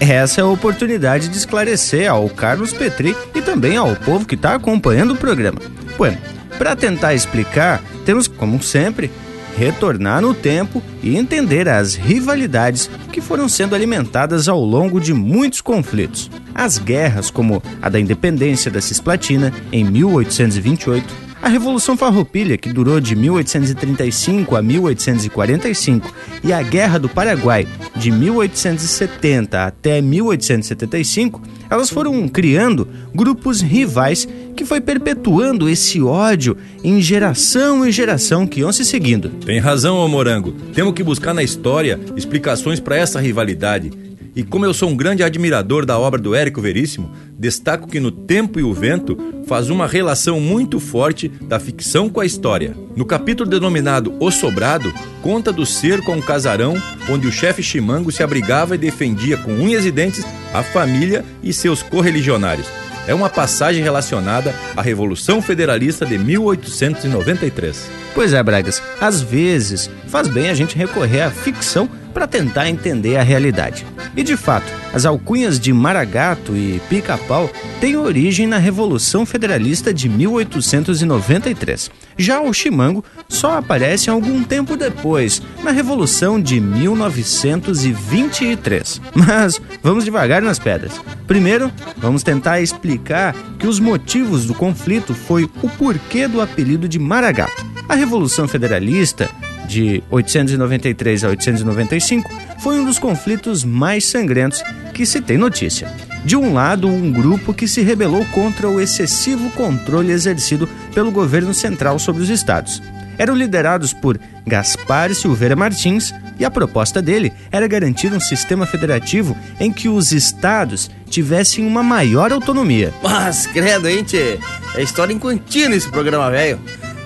[0.00, 4.54] essa é a oportunidade de esclarecer ao Carlos Petri e também ao povo que está
[4.54, 5.60] acompanhando o programa.
[5.96, 6.18] Bueno,
[6.58, 9.10] para tentar explicar, temos, como sempre,
[9.56, 15.60] retornar no tempo e entender as rivalidades que foram sendo alimentadas ao longo de muitos
[15.60, 16.30] conflitos.
[16.54, 23.00] As guerras, como a da independência da Cisplatina em 1828, a Revolução Farroupilha, que durou
[23.00, 26.14] de 1835 a 1845,
[26.44, 27.66] e a Guerra do Paraguai,
[27.96, 37.02] de 1870 até 1875, elas foram criando grupos rivais que foi perpetuando esse ódio em
[37.02, 39.30] geração em geração que iam se seguindo.
[39.44, 40.52] Tem razão, ô Morango.
[40.72, 43.90] Temos que buscar na história explicações para essa rivalidade.
[44.34, 48.10] E como eu sou um grande admirador da obra do Érico Veríssimo, destaco que no
[48.10, 52.74] Tempo e o Vento faz uma relação muito forte da ficção com a história.
[52.96, 56.74] No capítulo denominado O Sobrado, conta do cerco a um casarão
[57.10, 60.24] onde o chefe Chimango se abrigava e defendia com unhas e dentes
[60.54, 62.68] a família e seus correligionários.
[63.06, 67.90] É uma passagem relacionada à Revolução Federalista de 1893.
[68.14, 73.16] Pois é, Bragas, às vezes faz bem a gente recorrer à ficção para tentar entender
[73.16, 73.86] a realidade.
[74.16, 77.50] E de fato, as alcunhas de Maragato e Pica-Pau
[77.80, 81.90] têm origem na Revolução Federalista de 1893.
[82.16, 89.00] Já o chimango só aparece algum tempo depois, na Revolução de 1923.
[89.14, 91.00] Mas vamos devagar nas pedras.
[91.26, 96.98] Primeiro, vamos tentar explicar que os motivos do conflito foi o porquê do apelido de
[96.98, 97.64] Maragato.
[97.88, 99.30] A Revolução Federalista
[99.66, 105.90] de 893 a 895, foi um dos conflitos mais sangrentos que se tem notícia.
[106.24, 111.52] De um lado, um grupo que se rebelou contra o excessivo controle exercido pelo governo
[111.52, 112.80] central sobre os estados.
[113.18, 119.36] Eram liderados por Gaspar Silveira Martins e a proposta dele era garantir um sistema federativo
[119.60, 122.92] em que os estados tivessem uma maior autonomia.
[123.02, 124.38] Mas, credo, hein, tchê?
[124.74, 126.58] É história em quantia nesse programa, velho.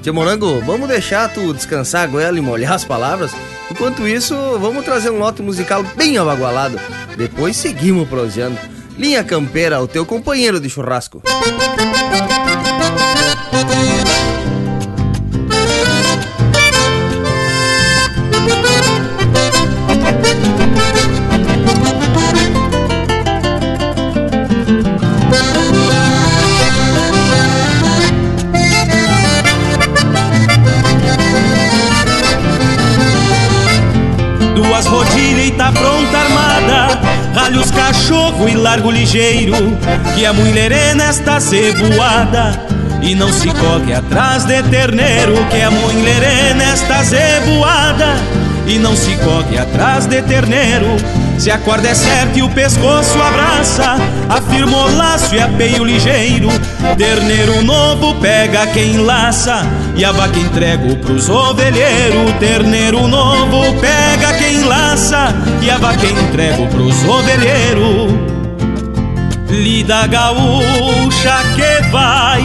[0.06, 3.32] Tio Morango, vamos deixar tu descansar a goela e molhar as palavras?
[3.68, 6.78] Enquanto isso, vamos trazer um lote musical bem abagualado.
[7.16, 8.56] Depois seguimos proseando.
[8.96, 11.22] Linha Campeira, o teu companheiro de churrasco.
[34.86, 37.00] Duas rodilhas e tá pronta armada
[37.34, 39.76] Ralho os cachorro e largo ligeiro
[40.14, 42.58] Que a mulher nesta zeboada
[43.02, 48.14] E não se coque atrás de terneiro Que a mulher nesta zeboada
[48.66, 50.96] E não se coque atrás de terneiro
[51.38, 53.96] se a corda é certa e o pescoço abraça,
[54.28, 56.48] afirma o laço e apeio ligeiro.
[56.96, 62.32] Terneiro novo pega quem laça e a vaca entrego pros ovelheiros.
[62.40, 68.12] Terneiro novo pega quem laça e a vaca entrego pros ovelheiros.
[69.48, 72.42] Lida gaúcha que vai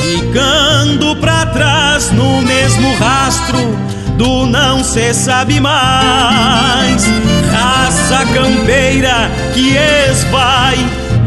[0.00, 3.91] ficando pra trás no mesmo rastro
[4.22, 7.04] do não se sabe mais.
[7.50, 9.76] Raça campeira que
[10.08, 10.76] esvai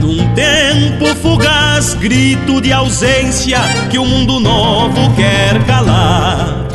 [0.02, 6.68] num tempo fugaz, grito de ausência que o mundo novo quer calar.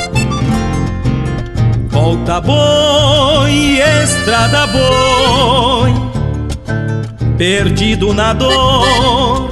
[1.89, 5.95] Volta boi, estrada boi,
[7.39, 9.49] perdido na dor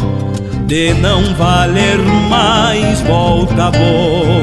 [0.66, 1.99] de não valer
[2.29, 4.38] mais volta boi,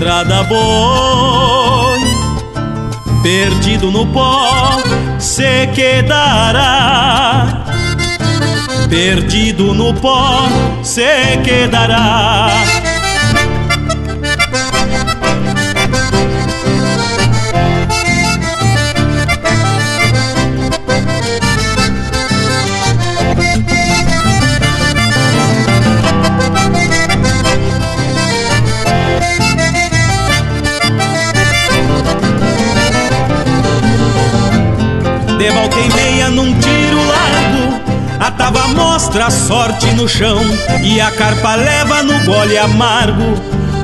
[0.00, 2.00] estrada boi,
[3.22, 4.80] perdido no pó
[5.18, 7.66] se quedará.
[8.88, 10.48] Perdido no pó
[10.82, 12.48] se quedará.
[38.74, 40.40] Mostra a sorte no chão
[40.82, 43.34] E a carpa leva no gole amargo.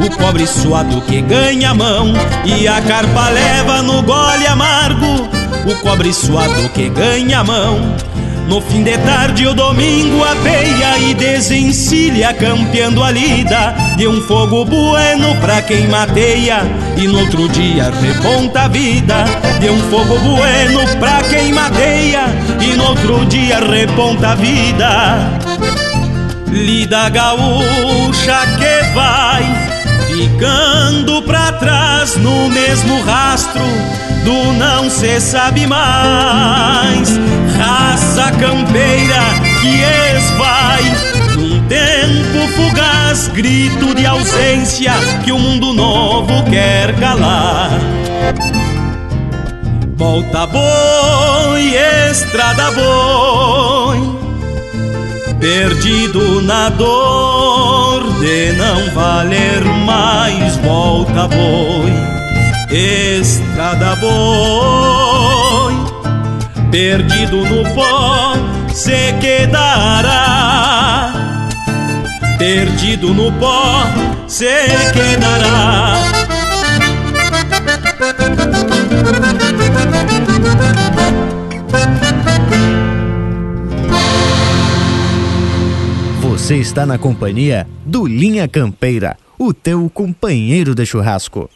[0.04, 2.12] O pobre suado que ganha a mão
[2.44, 5.28] E a carpa leva no gole amargo.
[5.66, 7.96] O cobre suado que ganha a mão
[8.46, 14.64] no fim de tarde o domingo apeia e desencilha campeando a lida De um fogo
[14.64, 16.60] bueno pra quem mateia.
[16.96, 19.24] E no outro dia reponta a vida
[19.58, 22.26] De um fogo bueno pra quem mateia.
[22.60, 25.40] E no outro dia reponta a vida.
[26.48, 29.76] Lida gaúcha que vai
[30.06, 33.62] ficando pra trás no mesmo rastro
[34.26, 37.16] do não se sabe mais.
[37.56, 39.22] Raça campeira
[39.60, 39.82] que
[40.16, 40.82] esvai
[41.36, 44.92] num tempo fugaz, grito de ausência
[45.24, 47.70] que o mundo novo quer calar.
[49.94, 51.74] Volta boi,
[52.10, 54.18] estrada boi,
[55.38, 60.56] perdido na dor de não valer mais.
[60.56, 62.15] Volta boi
[62.70, 65.74] estrada boi,
[66.70, 68.34] perdido no pó
[68.72, 71.12] se quedará.
[72.38, 73.84] Perdido no pó
[74.26, 74.46] se
[74.92, 75.96] quedará.
[86.20, 91.50] Você está na companhia do Linha Campeira, o teu companheiro de churrasco.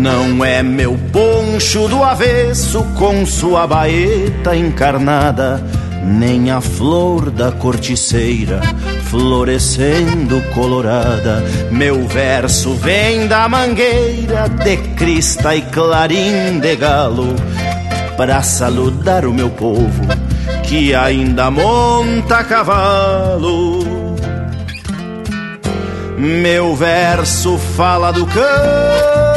[0.00, 5.62] Não é meu poncho do avesso com sua baeta encarnada,
[6.02, 8.62] nem a flor da corticeira
[9.10, 11.44] florescendo colorada.
[11.70, 17.36] Meu verso vem da mangueira de crista e clarim de galo,
[18.16, 20.02] para saludar o meu povo
[20.62, 23.84] que ainda monta cavalo.
[26.16, 29.29] Meu verso fala do campo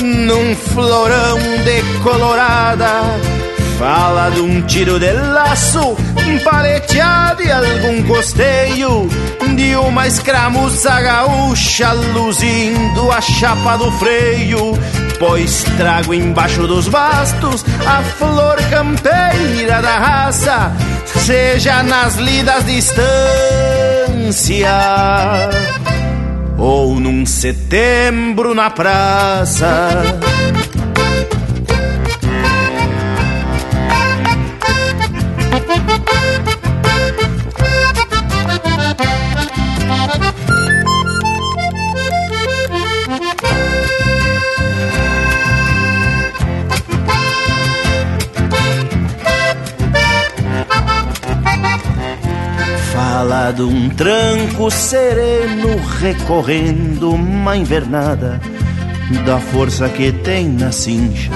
[0.01, 3.28] num florão de colorada.
[3.79, 5.95] Fala de um tiro de laço,
[6.43, 9.07] paleteado e algum costeio
[9.55, 14.77] De uma escramuça gaúcha luzindo a chapa do freio.
[15.17, 20.73] Pois trago embaixo dos bastos a flor campeira da raça
[21.05, 23.07] Seja nas lidas distância
[26.57, 30.03] Ou num setembro na praça
[53.19, 58.39] Fala de um tranco sereno recorrendo uma invernada
[59.25, 61.29] da força que tem na cincha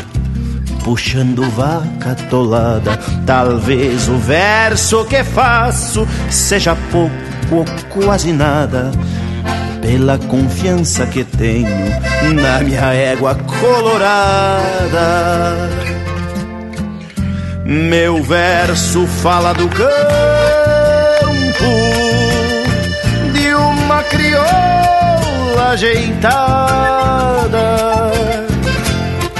[0.82, 2.98] puxando vaca tolada.
[3.26, 7.14] Talvez o verso que faço seja pouco
[7.52, 8.90] ou quase nada.
[9.82, 11.68] Pela confiança que tenho
[12.34, 14.64] na minha égua colorada.
[17.66, 20.43] Meu verso fala do campo
[24.14, 27.04] crioula ajeitada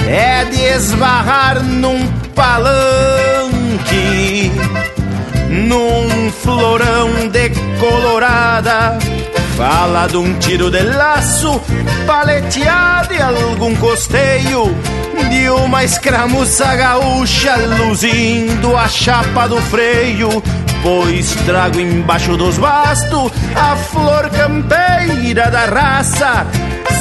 [0.08, 2.90] é de esbarrar num palanque,
[5.48, 8.98] num florão de colorada.
[9.56, 11.60] Fala de um tiro de laço,
[12.08, 14.76] paleteado e algum costeio
[15.30, 20.42] De uma escramuça gaúcha, luzindo a chapa do freio
[20.84, 26.46] Pois trago embaixo dos bastos a flor campeira da raça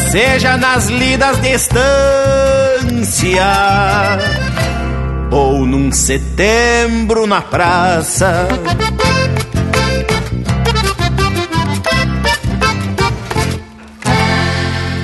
[0.10, 1.84] Seja nas lidas de estância
[5.30, 8.48] Ou num setembro na praça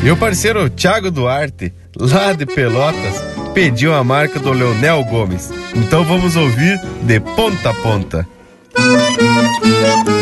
[0.10, 3.24] o parceiro Thiago Duarte, lá de Pelotas,
[3.54, 5.52] pediu a marca do Leonel Gomes.
[5.76, 8.39] Então vamos ouvir de ponta a ponta.
[8.82, 10.19] Ao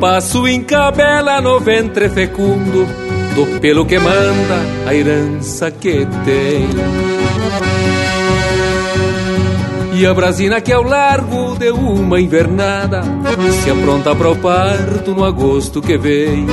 [0.00, 2.86] passo encabela no ventre fecundo
[3.34, 6.68] Do pelo que manda a herança que tem
[9.94, 13.02] E a brasina que ao largo de uma invernada
[13.62, 16.46] Se apronta para o parto no agosto que vem.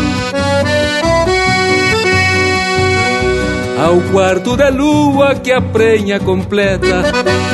[3.78, 7.04] Ao quarto de lua que a prenha completa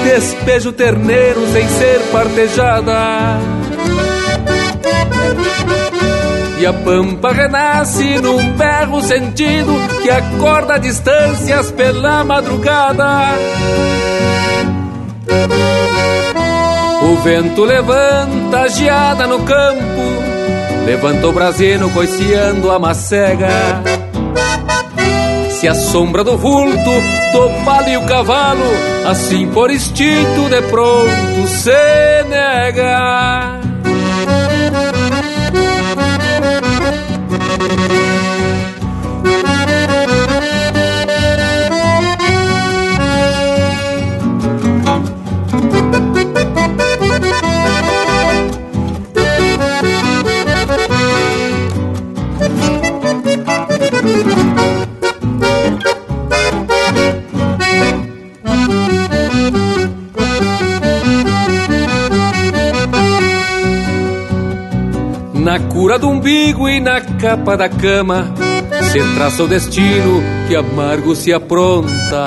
[0.04, 3.59] Despejo terneiro sem ser partejada
[6.60, 13.30] e a pampa renasce num berro sentido que acorda distâncias pela madrugada.
[17.01, 20.01] O vento levanta a geada no campo,
[20.86, 23.82] levanta o brasino coiciando a macega.
[25.49, 28.64] Se a sombra do vulto do palo e o cavalo,
[29.10, 33.59] assim por instinto de pronto se nega.
[65.90, 68.32] Na cura do umbigo e na capa da cama
[68.92, 72.26] Se traça o destino que amargo se apronta.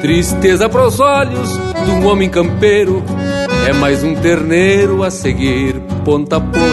[0.00, 1.50] Tristeza pros olhos
[1.84, 3.04] de um homem campeiro
[3.68, 5.74] É mais um terneiro a seguir
[6.06, 6.64] ponta a ponta.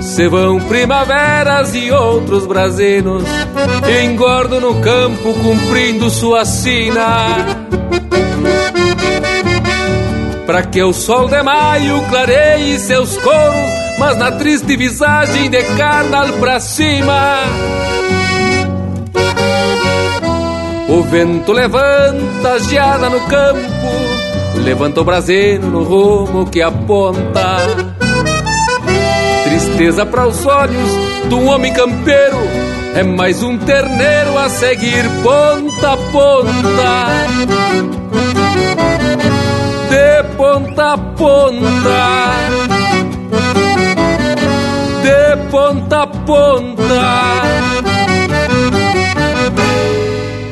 [0.00, 3.24] Se vão primaveras e outros brasinos
[4.04, 7.66] Engordo no campo cumprindo sua sina
[10.48, 16.26] Pra que o sol de maio clareie seus coros Mas na triste visagem de carnal
[16.40, 17.34] pra cima.
[20.88, 23.88] O vento levanta a geada no campo
[24.64, 27.58] Levanta o braseno no rumo que aponta.
[29.44, 30.90] Tristeza para os olhos
[31.28, 32.38] de um homem campeiro
[32.94, 37.08] É mais um terneiro a seguir ponta a ponta
[40.38, 41.98] ponta a ponta
[45.02, 47.42] De ponta a ponta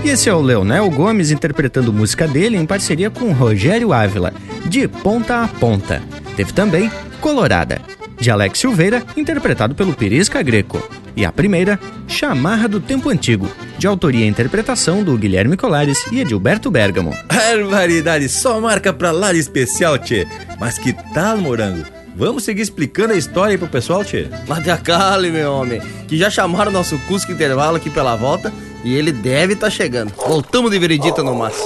[0.04, 4.32] E esse é o Leonel Gomes interpretando música dele em parceria com Rogério Ávila,
[4.64, 6.02] de Ponta a Ponta.
[6.36, 7.80] Teve também Colorada,
[8.18, 10.82] de Alex Silveira, interpretado pelo Perisca Greco.
[11.16, 16.20] E a primeira, Chamarra do Tempo Antigo, de autoria e interpretação do Guilherme Colares e
[16.20, 17.16] Edilberto Bergamo.
[17.26, 20.26] Barbaridade, só marca pra lá de especial, tchê.
[20.60, 21.86] Mas que tal, morango?
[22.14, 24.28] Vamos seguir explicando a história aí pro pessoal, tchê?
[24.46, 28.52] Mas a cale, meu homem, que já chamaram nosso Cusco Intervalo aqui pela volta
[28.84, 30.12] e ele deve estar tá chegando.
[30.28, 31.56] Voltamos de veredita no mas.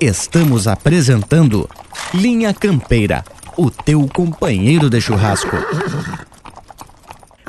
[0.00, 1.68] Estamos apresentando
[2.14, 3.24] Linha Campeira,
[3.56, 5.56] o teu companheiro de churrasco.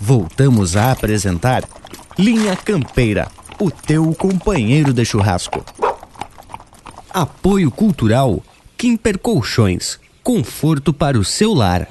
[0.00, 1.64] Voltamos a apresentar
[2.18, 3.28] Linha Campeira,
[3.58, 5.64] o teu companheiro de churrasco.
[7.12, 8.42] Apoio Cultural
[8.76, 11.86] Kimper Colchões, conforto para o seu lar.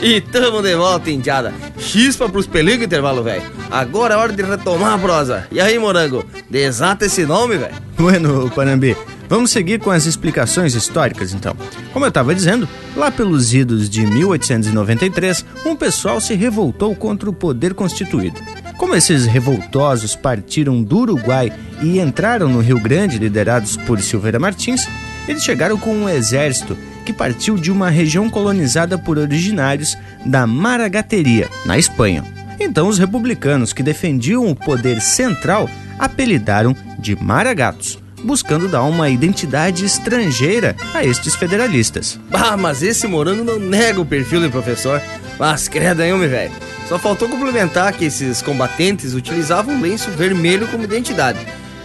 [0.00, 1.52] E tamo de volta, indiada.
[1.78, 3.42] Chispa pros peligros intervalo, velho.
[3.70, 5.48] Agora é hora de retomar a prosa.
[5.50, 7.74] E aí, morango, desata esse nome, velho.
[7.96, 8.96] Bueno, Panambi,
[9.28, 11.56] vamos seguir com as explicações históricas então.
[11.92, 17.32] Como eu estava dizendo, lá pelos idos de 1893, um pessoal se revoltou contra o
[17.32, 18.40] poder constituído.
[18.76, 21.52] Como esses revoltosos partiram do Uruguai
[21.82, 24.86] e entraram no Rio Grande, liderados por Silveira Martins,
[25.26, 31.48] eles chegaram com um exército que partiu de uma região colonizada por originários da Maragateria,
[31.64, 32.24] na Espanha.
[32.58, 39.84] Então, os republicanos que defendiam o poder central apelidaram de Maragatos, buscando dar uma identidade
[39.84, 42.18] estrangeira a estes federalistas.
[42.32, 45.00] Ah, mas esse morango não nega o perfil do professor.
[45.38, 46.52] Mas credo aí, homem, velho.
[46.88, 51.38] Só faltou complementar que esses combatentes utilizavam lenço vermelho como identidade.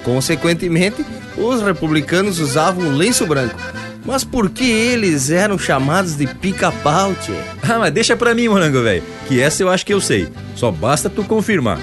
[0.03, 1.05] Consequentemente,
[1.37, 3.59] os republicanos usavam lenço branco.
[4.03, 7.15] Mas por que eles eram chamados de pica-pau?
[7.61, 9.03] Ah, mas deixa pra mim, morango, velho.
[9.27, 10.27] Que essa eu acho que eu sei.
[10.55, 11.79] Só basta tu confirmar.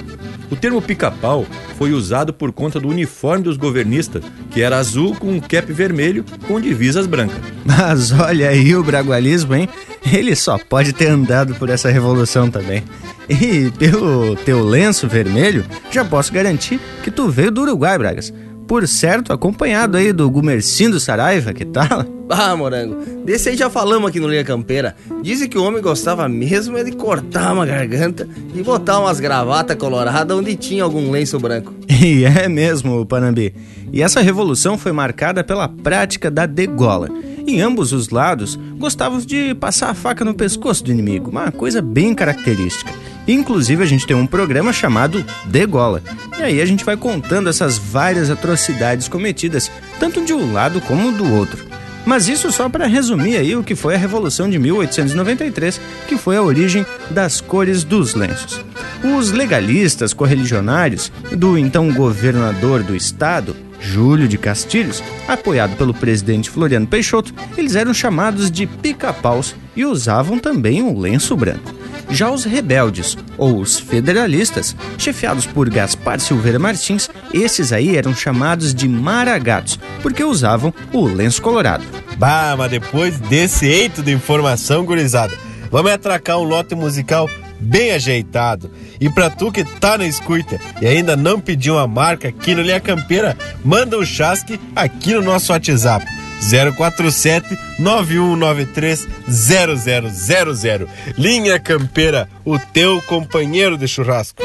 [0.50, 1.46] O termo pica-pau
[1.76, 6.24] foi usado por conta do uniforme dos governistas, que era azul com um cap vermelho
[6.46, 7.38] com divisas brancas.
[7.64, 9.68] Mas olha aí o bragualismo, hein?
[10.10, 12.82] Ele só pode ter andado por essa revolução também.
[13.28, 18.32] E pelo teu lenço vermelho, já posso garantir que tu veio do Uruguai, Bragas
[18.68, 22.04] por certo, acompanhado aí do Gumercindo Saraiva, que tal?
[22.28, 24.94] Ah, morango, desse aí já falamos aqui no Linha Campeira.
[25.22, 29.74] Dizem que o homem gostava mesmo é de cortar uma garganta e botar umas gravatas
[29.78, 31.72] coloradas onde tinha algum lenço branco.
[32.00, 33.52] E é mesmo, Panambi.
[33.90, 37.08] E essa revolução foi marcada pela prática da degola.
[37.44, 41.80] Em ambos os lados, gostavam de passar a faca no pescoço do inimigo, uma coisa
[41.80, 42.92] bem característica.
[43.28, 46.02] Inclusive, a gente tem um programa chamado Degola.
[46.38, 49.70] E aí a gente vai contando essas várias atrocidades cometidas,
[50.00, 51.68] tanto de um lado como do outro.
[52.06, 56.38] Mas isso só para resumir aí o que foi a Revolução de 1893, que foi
[56.38, 58.64] a origem das cores dos lenços.
[59.04, 66.86] Os legalistas correligionários do então governador do estado, Júlio de Castilhos, apoiado pelo presidente Floriano
[66.86, 71.77] Peixoto, eles eram chamados de pica-paus e usavam também um lenço branco.
[72.10, 78.74] Já os rebeldes, ou os federalistas, chefiados por Gaspar Silveira Martins, esses aí eram chamados
[78.74, 81.84] de maragatos, porque usavam o lenço colorado.
[82.16, 85.34] Bah, mas depois desse eito de informação, gurizada,
[85.70, 87.28] vamos atracar um lote musical
[87.60, 88.70] bem ajeitado.
[89.00, 92.62] E pra tu que tá na escuta e ainda não pediu uma marca aqui no
[92.62, 96.06] Linha Campeira, manda um chasque aqui no nosso WhatsApp
[96.40, 100.88] 047 9193 0000.
[101.16, 104.42] Linha Campeira, o teu companheiro de churrasco.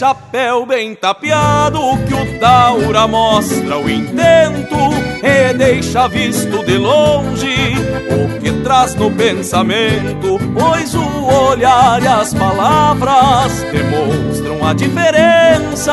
[0.00, 1.78] Chapéu bem tapeado
[2.08, 4.74] que o Taura mostra o intento
[5.22, 7.74] e deixa visto de longe
[8.10, 15.92] o que traz no pensamento, pois o olhar e as palavras demonstram a diferença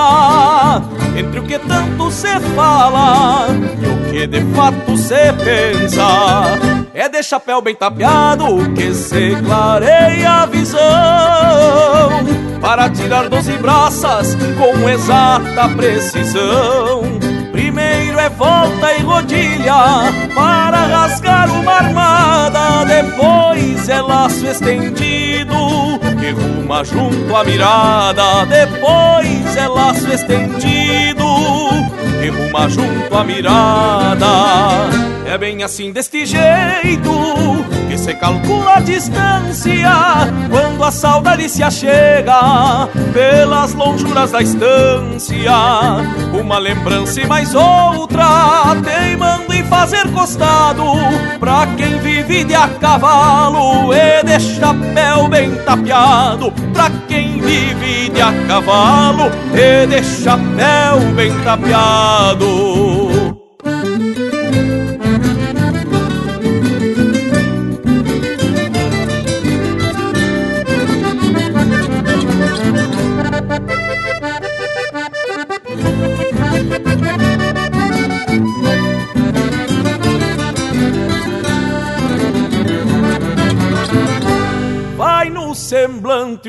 [1.14, 6.88] entre o que tanto se fala e o que de fato se pensa.
[6.94, 14.90] É de chapéu bem tapeado que se clareia a visão para tirar doze braças com
[14.90, 17.04] exata precisão.
[17.52, 25.56] Primeiro é volta e rodilha para rasgar uma armada, depois é laço estendido
[26.20, 31.26] que ruma junto à mirada, depois é laço estendido
[32.22, 34.28] que ruma junto à mirada.
[35.28, 37.12] É bem assim deste jeito
[37.90, 39.92] que se calcula a distância
[40.50, 45.52] quando a saudade se achega pelas lonjuras da estância.
[46.34, 48.26] Uma lembrança e mais outra
[48.82, 50.84] teimando em fazer costado
[51.42, 56.54] pra quem vive de a cavalo e de chapéu bem tapeado.
[56.72, 63.07] Pra quem vive de a cavalo e de chapéu bem tapeado.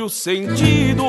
[0.08, 1.04] Sentido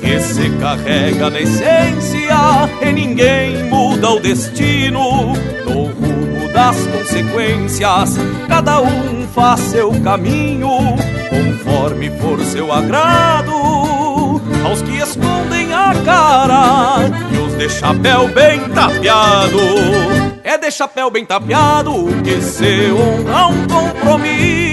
[0.00, 5.32] que se carrega na essência e ninguém muda o destino.
[5.64, 8.16] No rumo das consequências,
[8.48, 10.68] cada um faz seu caminho
[11.30, 13.52] conforme for seu agrado.
[14.64, 19.58] Aos que escondem a cara e os de chapéu bem tapeado.
[20.42, 24.63] É de chapéu bem tapeado que se honra um compromisso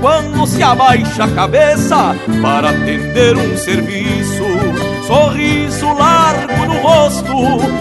[0.00, 4.44] quando se abaixa a cabeça para atender um serviço.
[5.06, 7.32] Sorriso largo no rosto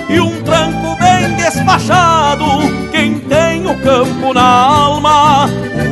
[0.10, 2.46] e um tranco bem despachado.
[2.92, 5.46] Quem tem o campo na alma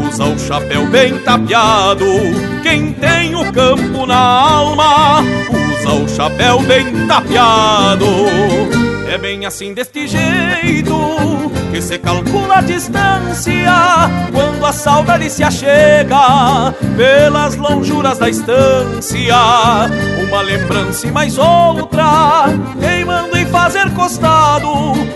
[0.08, 2.06] usa o chapéu bem tapeado.
[2.64, 8.06] Quem tem o campo na alma usa o chapéu bem tapeado.
[9.12, 13.74] É bem assim deste jeito que se calcula a distância
[14.32, 19.36] quando a saudade se achega pelas lonjuras da estância.
[20.26, 22.46] Uma lembrança e mais outra,
[22.80, 24.70] queimando em fazer costado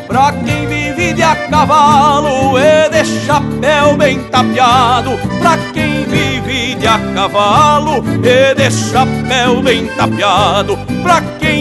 [0.05, 5.11] pra quem vive de a cavalo e de chapéu bem tapeado.
[5.39, 10.77] Pra quem vive de a cavalo e de chapéu bem tapeado.
[11.03, 11.58] Pra quem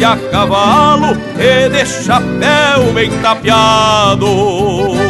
[0.00, 5.09] de a cavalo e de chapéu bem tapeado.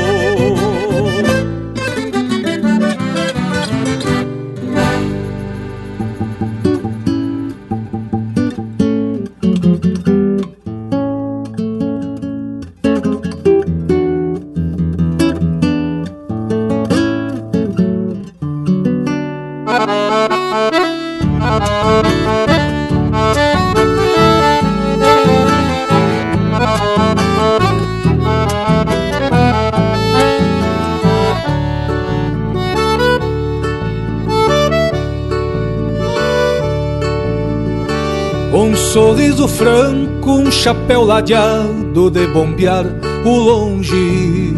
[40.61, 42.85] Chapéu ladeado de bombear
[43.25, 44.55] o longe.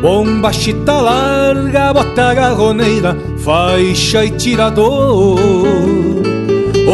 [0.00, 5.38] Bomba chita larga, bota garroneira, faixa e tirador.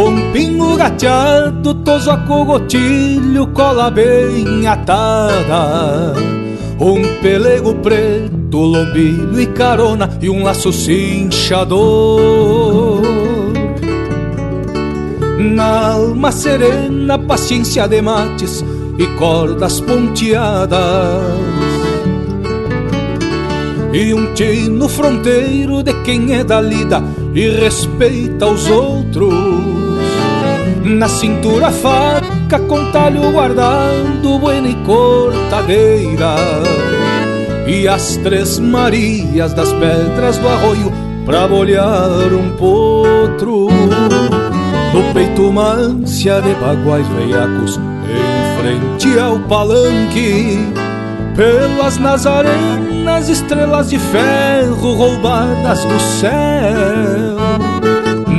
[0.01, 6.13] Um pingo gateado, toso a cogotilho, cola bem atada.
[6.81, 12.38] Um pelego preto, lombilho e carona, e um laço cinchador.
[15.39, 18.65] Na alma serena, paciência de mates
[18.99, 21.23] e cordas ponteadas.
[23.93, 27.01] E um tino fronteiro de quem é da lida
[27.33, 29.33] e respeita os outros.
[30.85, 36.35] Na cintura faca com talho guardado, buena e cortadeira.
[37.65, 40.93] E as três Marias das pedras do arroio
[41.25, 43.69] pra bolhar um potro.
[44.93, 50.59] No peito uma ânsia de baguais veiacos Em frente ao palanque.
[51.37, 56.31] Pelas nazarenas estrelas de ferro Roubadas do céu.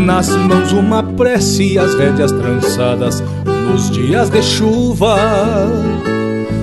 [0.05, 5.17] Nas mãos uma prece e as rédeas trançadas Nos dias de chuva.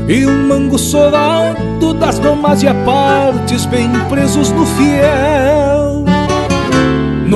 [0.08, 5.85] E um mango solado das domas e apartes Bem presos no fiel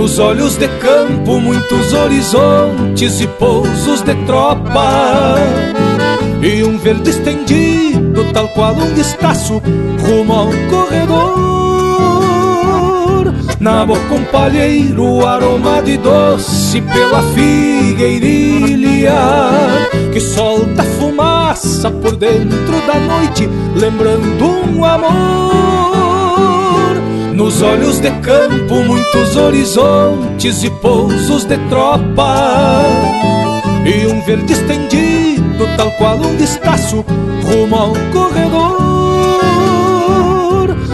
[0.01, 5.37] nos olhos de campo, muitos horizontes e pousos de tropa.
[6.41, 9.61] E um verde estendido, tal qual um estaço,
[10.01, 11.51] rumo ao corredor.
[13.61, 19.13] Na boca um palheiro aromado e doce pela figueirilha
[20.15, 23.47] que solta fumaça por dentro da noite,
[23.77, 26.10] lembrando um amor.
[27.41, 32.83] Nos olhos de campo, muitos horizontes e pousos de tropa.
[33.83, 37.03] E um verde estendido, tal qual um destaço,
[37.43, 38.77] rumo ao corredor.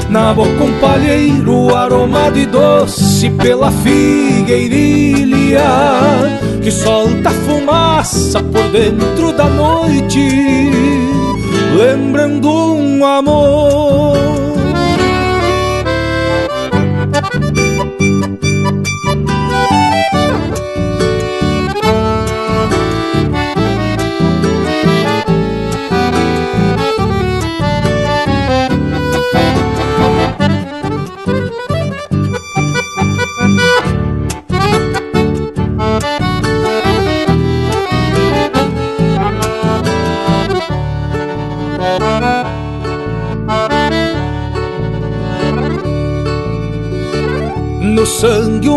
[0.09, 5.65] Na boca um palheiro aromado e doce pela figueirilha
[6.63, 10.71] que solta fumaça por dentro da noite,
[11.77, 14.46] lembrando um amor.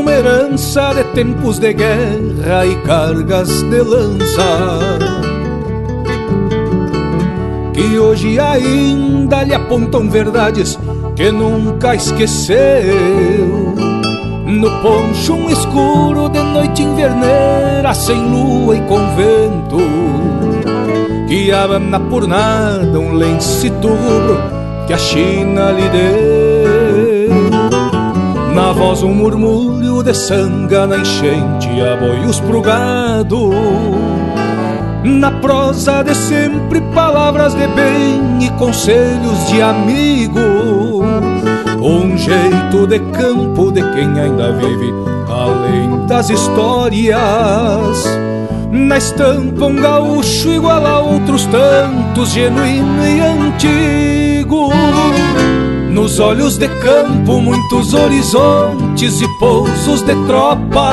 [0.10, 4.98] Uma herança de tempos de guerra e cargas de lança
[7.73, 10.80] Que hoje ainda lhe apontam verdades
[11.15, 12.65] que nunca esqueceu.
[14.48, 19.77] No poncho um escuro de noite inverneira Sem lua e com vento
[21.27, 27.30] Que abana por nada um lencito rubro que a China lhe deu.
[28.56, 33.51] Na voz um murmúrio de sanga na enchente, aboios pro gado.
[35.03, 40.39] Na prosa de sempre palavras de bem e conselhos de amigo.
[41.81, 44.93] Um jeito de campo de quem ainda vive
[45.30, 47.17] além das histórias.
[48.71, 54.69] Na estampa um gaúcho igual a outros tantos, genuíno e antigo.
[55.91, 60.91] Nos olhos de campo, muitos horizontes e pousos de tropa.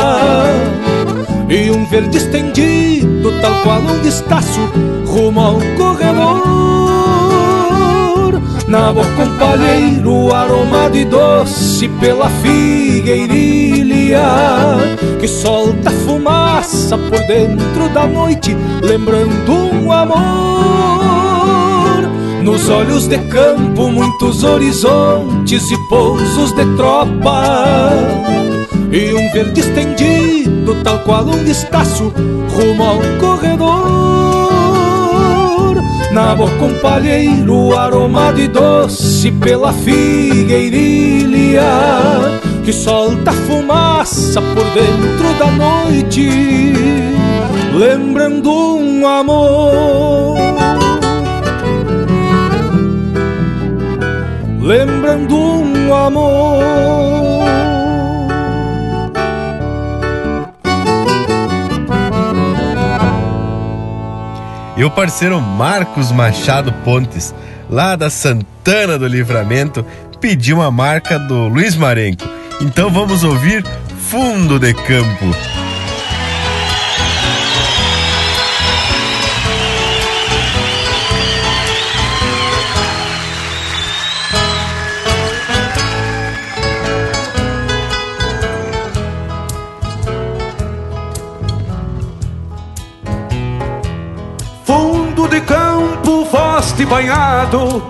[1.48, 4.60] E um verde estendido, tal qual um destaço,
[5.04, 6.46] rumo ao corredor.
[8.68, 14.20] Na boca um palheiro aromado e doce pela figueirilha
[15.20, 21.65] Que solta fumaça por dentro da noite, lembrando um amor
[22.46, 27.90] nos olhos de campo, muitos horizontes e pousos de tropa.
[28.92, 32.12] E um verde estendido, tal qual um destaço,
[32.48, 33.66] rumo ao corredor.
[36.12, 41.64] Na boca um palheiro aromado e doce pela figueirilha
[42.64, 46.72] que solta fumaça por dentro da noite,
[47.74, 50.45] lembrando um amor.
[54.66, 57.46] Lembrando um amor.
[64.76, 67.32] E o parceiro Marcos Machado Pontes,
[67.70, 69.86] lá da Santana do Livramento,
[70.20, 72.28] pediu uma marca do Luiz Marenco.
[72.60, 73.64] Então vamos ouvir
[73.96, 75.55] Fundo de Campo.
[96.86, 97.82] Banhado,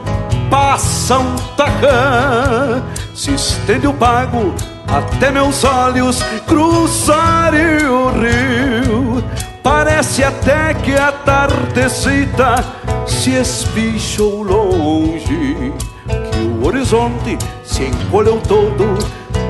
[0.51, 2.83] passa um tacã,
[3.15, 4.55] se estende o pago
[4.89, 9.25] até meus olhos cruzarem o rio.
[9.63, 12.65] Parece até que a tardecita
[13.07, 15.73] se espichou longe,
[16.07, 18.97] que o horizonte se encolheu todo,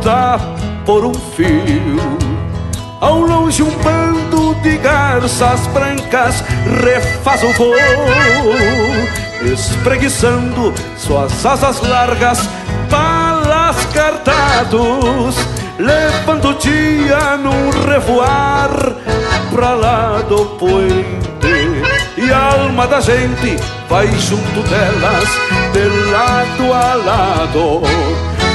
[0.02, 0.38] tá
[0.86, 2.16] por um fio.
[2.98, 4.25] Ao longe um bando
[4.66, 6.42] de garças brancas
[6.82, 7.76] refaz o voo
[9.52, 12.48] Espreguiçando suas asas largas
[12.90, 15.36] Balas cartados
[15.78, 18.70] Levando o dia num revoar
[19.52, 21.16] Pra lá do puente.
[22.16, 23.56] E a alma da gente
[23.88, 25.28] vai junto delas
[25.72, 27.82] De lado a lado.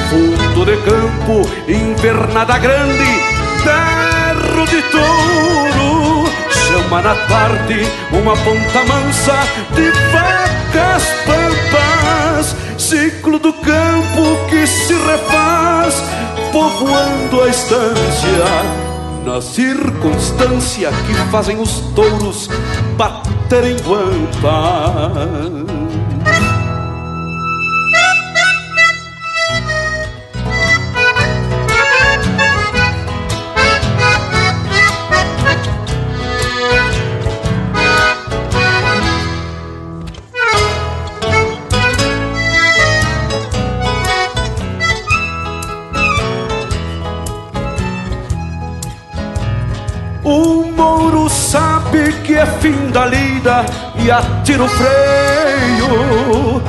[0.10, 3.22] Fundo de campo, invernada grande
[3.64, 5.31] Terro de touro
[6.92, 9.40] Chama na tarde uma ponta mansa
[9.74, 16.04] De vacas pampas Ciclo do campo que se refaz
[16.52, 18.46] Povoando a estância.
[19.26, 22.50] Na circunstância que fazem os touros
[22.98, 25.81] Baterem guampas
[52.42, 53.64] é fim da lida
[53.96, 56.62] e atira o freio,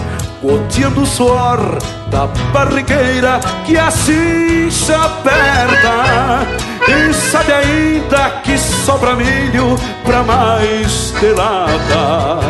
[0.43, 1.79] goteando o suor
[2.11, 6.47] da barrigueira que assim se aperta.
[6.87, 12.41] E sabe ainda que sobra milho pra mais telada.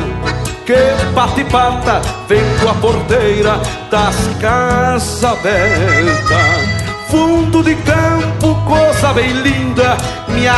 [0.67, 6.83] Que bate pata vendo a porteira das casas abertas.
[7.09, 9.97] Fundo de campo, coisa bem linda,
[10.29, 10.49] me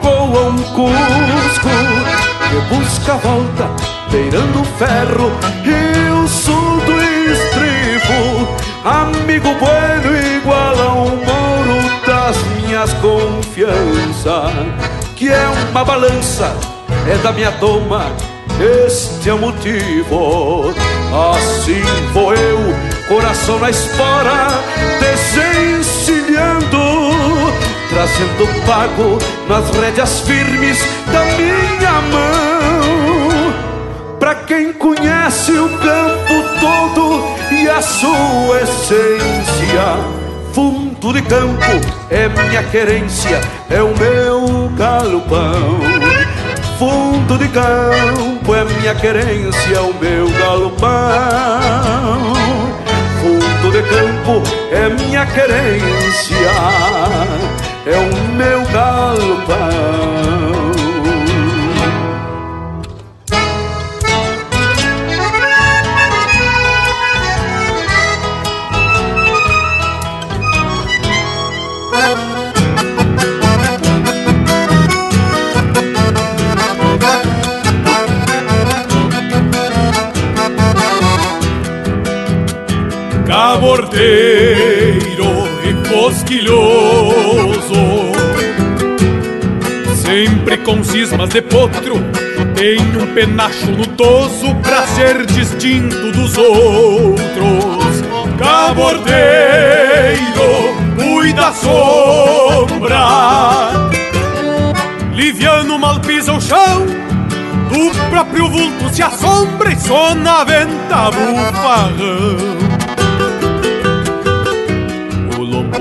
[0.00, 1.68] acoa um cusco
[2.48, 3.70] que busca a volta,
[4.10, 5.30] beirando o ferro
[5.64, 7.00] e o sul do
[7.32, 8.48] estribo.
[8.84, 11.80] Amigo bueno igual a um mouro
[14.20, 14.50] força,
[15.16, 16.56] que é uma balança,
[17.06, 18.06] é da minha doma,
[18.58, 20.74] este é o motivo.
[21.34, 21.82] Assim
[22.12, 22.58] vou eu,
[23.08, 24.48] coração na espora,
[25.00, 25.79] desencilhando,
[27.90, 29.18] trazendo pago
[29.48, 30.78] nas rédeas firmes
[31.12, 33.54] da minha mão.
[34.18, 40.20] Pra quem conhece o campo todo e a sua essência
[40.52, 41.80] fundo de campo
[42.10, 45.80] é minha querência, é o meu galopão.
[46.78, 50.90] Fundo de campo é minha querência, é o meu galopão.
[53.20, 56.50] Fundo de campo é minha querência,
[57.86, 60.20] é o meu galopão.
[83.60, 84.79] bordeiro e
[85.92, 87.74] cosquilhoso
[89.96, 91.96] Sempre com cismas de potro
[92.54, 98.02] Tem um penacho nudoso Pra ser distinto dos outros.
[98.38, 99.10] Cabordeiro,
[100.96, 103.00] cuida sombra.
[105.14, 106.86] Liviano mal pisa o chão
[107.68, 112.69] do próprio vulto se assombra e só na venta bufarrão.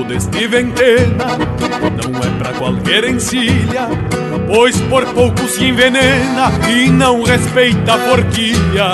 [0.08, 1.26] Deste ventena
[2.02, 3.88] não é pra qualquer encilha,
[4.48, 8.86] pois por pouco se envenena e não respeita a forquilha.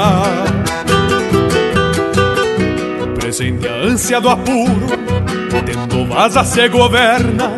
[3.15, 4.87] Presente a ânsia do apuro,
[5.65, 7.51] tendo vaza se governa,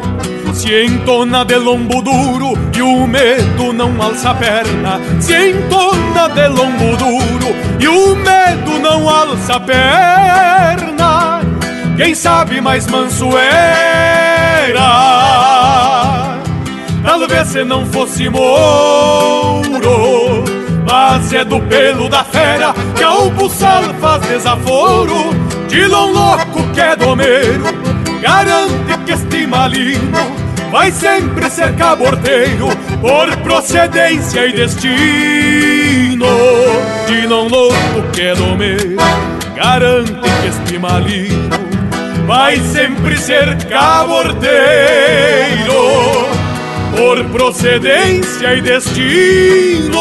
[0.54, 5.00] se entona de lombo duro e o medo não alça a perna.
[5.20, 11.27] Se entona de lombo duro e o medo não alça a perna.
[11.98, 14.78] Quem sabe mais manso era
[17.04, 19.64] Talvez se não fosse mouro
[20.88, 25.34] Mas é do pelo da fera Que ao buçal faz desaforo
[25.68, 27.64] De lom louco que é domeiro
[28.22, 30.18] Garante que este malino
[30.72, 32.68] Vai sempre ser cabordeiro
[33.02, 36.28] Por procedência e destino.
[37.08, 38.98] De lom louco que é domeiro
[39.56, 41.67] Garante que este malino
[42.28, 44.52] vai sempre ser cabordeiro
[46.98, 49.98] por procedência e destino.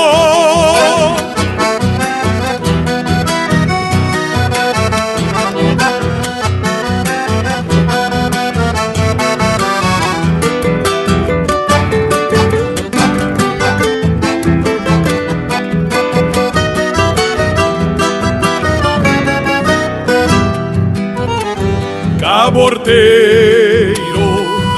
[22.57, 23.95] Porteiro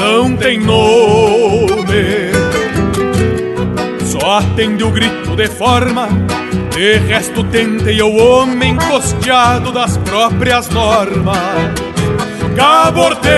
[0.00, 2.32] não tem nome,
[4.04, 6.08] só atende o grito de forma.
[6.74, 11.38] De resto, tentei o homem costeado das próprias normas.
[12.56, 13.28] Caborteiro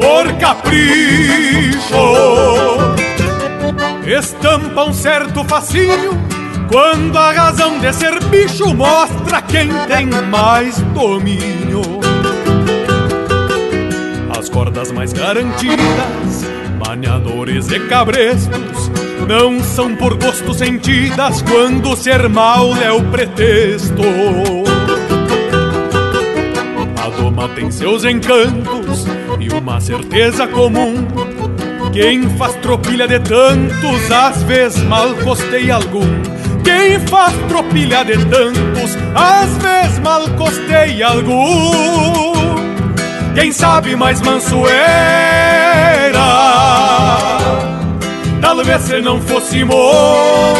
[0.00, 1.86] por capricho,
[4.04, 6.18] estampa um certo fascínio
[6.68, 12.15] quando a razão de ser bicho mostra quem tem mais domínio
[14.48, 16.44] cordas mais garantidas,
[16.84, 18.90] maniadores e cabrestos,
[19.28, 24.02] não são por gosto sentidas quando ser mal é o pretexto.
[27.02, 29.06] A doma tem seus encantos
[29.40, 30.94] e uma certeza comum.
[31.92, 36.06] Quem faz tropilha de tantos, às vezes mal costei algum.
[36.62, 42.35] Quem faz tropilha de tantos, às vezes mal costei algum.
[43.36, 46.16] Quem sabe mais manso era
[48.40, 50.56] Talvez se não fosse mouro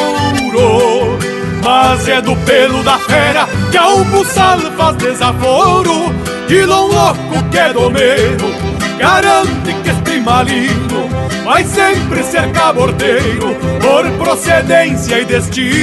[1.64, 6.14] Mas é do pelo da fera Que ao buçal faz desaforo.
[6.46, 8.54] De louco que é domeiro
[8.98, 11.08] Garante que este malino
[11.46, 15.78] Vai sempre ser cabordeiro Por procedência e destino.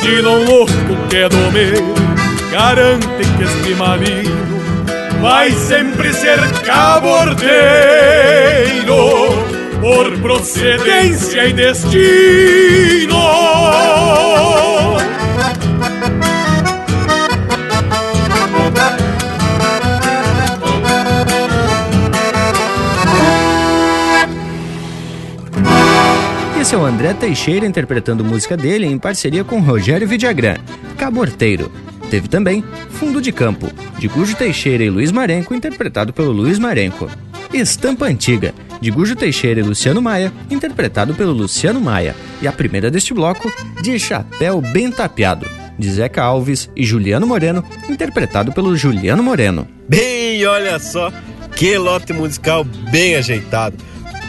[0.00, 1.94] De louco que é domeiro
[2.50, 3.06] Garante
[3.36, 4.55] que este malino
[5.20, 7.46] vai sempre ser cabordeiro
[9.80, 13.16] por procedência e destino.
[26.60, 30.56] Esse é o André Teixeira interpretando música dele em parceria com Rogério Vidagrã,
[30.98, 31.70] Caborteiro.
[32.10, 33.68] Teve também Fundo de Campo,
[33.98, 37.10] de Gujo Teixeira e Luiz Marenco, interpretado pelo Luiz Marenco.
[37.52, 42.14] Estampa Antiga, de Gujo Teixeira e Luciano Maia, interpretado pelo Luciano Maia.
[42.40, 43.52] E a primeira deste bloco,
[43.82, 49.66] de Chapéu Bem Tapeado, de Zeca Alves e Juliano Moreno, interpretado pelo Juliano Moreno.
[49.88, 51.12] Bem, olha só,
[51.54, 53.76] que lote musical bem ajeitado.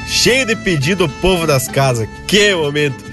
[0.07, 3.06] Cheio de pedido ao povo das casas, que momento!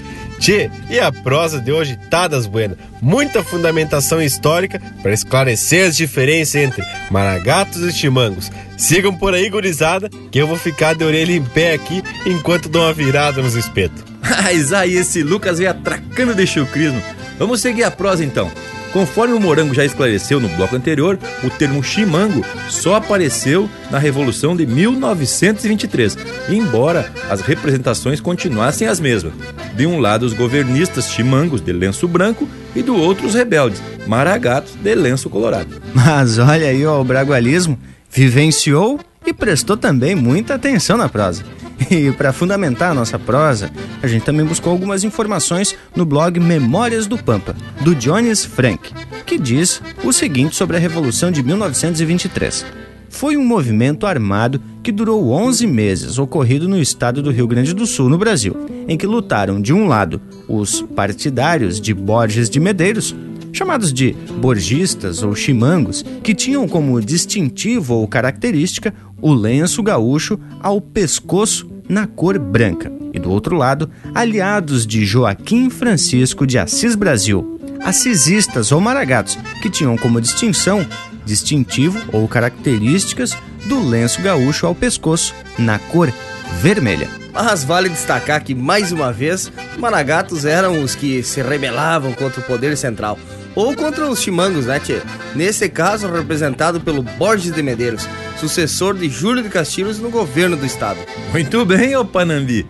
[0.45, 2.77] Tchê, e a prosa de hoje tá das buenas.
[3.01, 8.51] Muita fundamentação histórica para esclarecer as diferenças entre maragatos e chimangos.
[8.77, 12.83] Sigam por aí, gurizada, que eu vou ficar de orelha em pé aqui enquanto dou
[12.83, 14.03] uma virada nos espetos.
[14.21, 17.01] Mas aí esse Lucas veio atracando de chucrismo.
[17.39, 18.51] Vamos seguir a prosa então.
[18.95, 24.55] Conforme o Morango já esclareceu no bloco anterior, o termo chimango só apareceu na Revolução
[24.55, 26.17] de 1923,
[26.47, 29.33] embora as representações continuassem as mesmas.
[29.75, 34.75] De um lado, os governistas chimangos de lenço branco e do outro, os rebeldes, maragatos
[34.75, 35.75] de lenço colorado.
[35.93, 37.77] Mas olha aí ó, o bragualismo
[38.09, 41.43] vivenciou e prestou também muita atenção na prosa.
[41.91, 43.69] E para fundamentar a nossa prosa,
[44.01, 48.91] a gente também buscou algumas informações no blog Memórias do Pampa, do Jones Frank,
[49.25, 52.65] que diz o seguinte sobre a Revolução de 1923.
[53.09, 57.85] Foi um movimento armado que durou 11 meses, ocorrido no estado do Rio Grande do
[57.85, 58.55] Sul, no Brasil,
[58.87, 63.15] em que lutaram, de um lado, os partidários de Borges de Medeiros,
[63.53, 68.93] chamados de borgistas ou chimangos, que tinham como distintivo ou característica
[69.25, 72.91] o lenço gaúcho ao pescoço na cor branca.
[73.11, 79.69] E do outro lado, aliados de Joaquim Francisco de Assis Brasil, assisistas ou maragatos, que
[79.69, 80.85] tinham como distinção,
[81.25, 83.35] distintivo ou características
[83.65, 86.13] do lenço gaúcho ao pescoço na cor
[86.61, 87.09] vermelha.
[87.33, 92.41] Mas vale destacar que, mais uma vez, os maragatos eram os que se rebelavam contra
[92.41, 93.17] o poder central.
[93.55, 95.01] Ou contra os chimangos, né, tchê?
[95.33, 98.07] Nesse caso, representado pelo Borges de Medeiros,
[98.39, 100.99] sucessor de Júlio de Castilhos no governo do estado.
[101.31, 102.65] Muito bem, ô Panambi.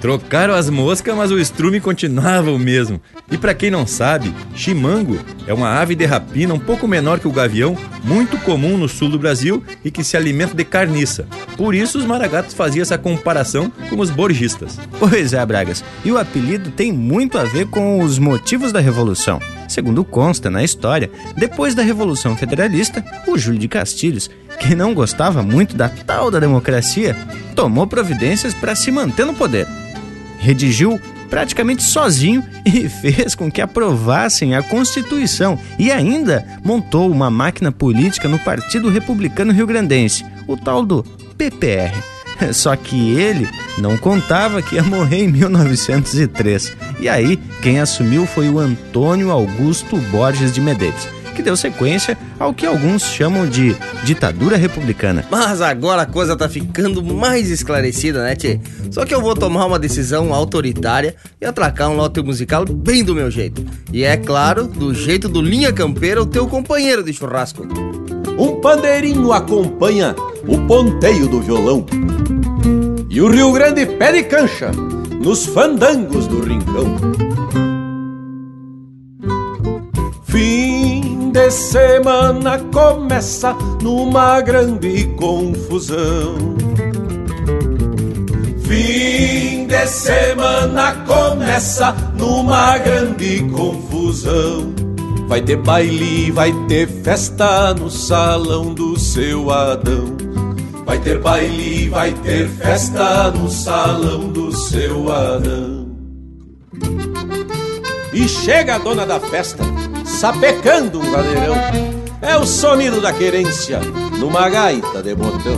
[0.00, 3.00] Trocaram as moscas, mas o estrume continuava o mesmo.
[3.30, 7.28] E para quem não sabe, chimango é uma ave de rapina um pouco menor que
[7.28, 11.26] o gavião, muito comum no sul do Brasil e que se alimenta de carniça.
[11.56, 14.78] Por isso os maragatos faziam essa comparação com os borgistas.
[14.98, 15.84] Pois é, Bragas.
[16.04, 19.40] E o apelido tem muito a ver com os motivos da Revolução.
[19.68, 24.28] Segundo consta na história, depois da Revolução Federalista, o Júlio de Castilhos,
[24.58, 27.16] que não gostava muito da tal da democracia,
[27.54, 29.68] tomou providências para se manter no poder.
[30.38, 31.00] Redigiu
[31.30, 38.28] praticamente sozinho e fez com que aprovassem a Constituição e ainda montou uma máquina política
[38.28, 41.02] no Partido Republicano Rio Grandense, o tal do
[41.38, 41.94] PPR.
[42.52, 43.48] Só que ele
[43.78, 46.76] não contava que ia morrer em 1903.
[46.98, 52.52] E aí, quem assumiu foi o Antônio Augusto Borges de Medeiros, que deu sequência ao
[52.52, 55.24] que alguns chamam de ditadura republicana.
[55.30, 58.60] Mas agora a coisa tá ficando mais esclarecida, né, Tchê?
[58.90, 63.14] Só que eu vou tomar uma decisão autoritária e atracar um lote musical bem do
[63.14, 63.64] meu jeito.
[63.92, 67.66] E é claro, do jeito do Linha Campeira, o teu companheiro de churrasco.
[68.38, 70.14] Um pandeirinho acompanha
[70.46, 71.84] o ponteio do violão.
[73.08, 74.70] E o Rio Grande pede cancha
[75.22, 76.96] nos fandangos do rincão.
[80.24, 80.99] Fim
[81.30, 86.56] de semana começa numa grande confusão.
[88.64, 94.74] Fim de semana começa numa grande confusão.
[95.28, 100.16] Vai ter baile, vai ter festa no salão do seu Adão.
[100.84, 105.88] Vai ter baile, vai ter festa no salão do seu Adão.
[108.12, 109.62] E chega a dona da festa,
[110.20, 111.54] sapecando um gadeirão.
[112.20, 113.80] É o sonido da querência
[114.18, 115.56] numa gaita de botão.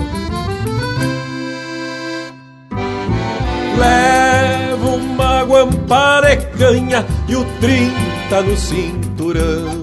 [3.76, 9.82] Leva uma guampara canha e o trinta no cinturão.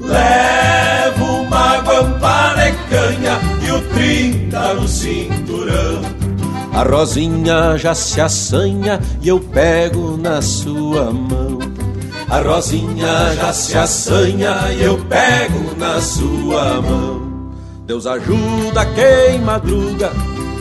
[0.00, 6.02] Leva uma guampara canha e o trinta no cinturão.
[6.74, 11.77] A rosinha já se assanha e eu pego na sua mão.
[12.30, 17.26] A rosinha já se assanha e eu pego na sua mão.
[17.86, 20.12] Deus ajuda quem madruga,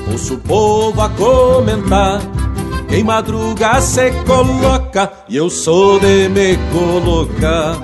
[0.10, 2.22] ouço o povo a comentar.
[2.88, 7.76] Quem madruga se coloca e eu sou de me colocar.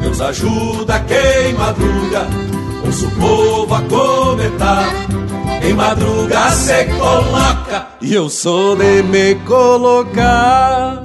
[0.00, 2.28] Deus ajuda quem madruga,
[2.84, 4.88] ouço o povo a comentar.
[5.60, 11.02] quem madruga se coloca e eu sou de me colocar.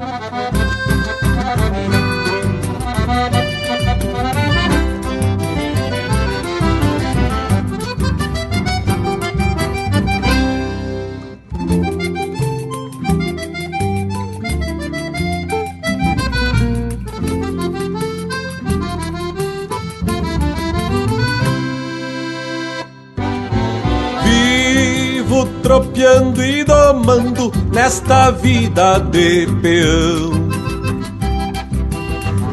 [25.72, 30.49] Tropeando e domando nesta vida de peão.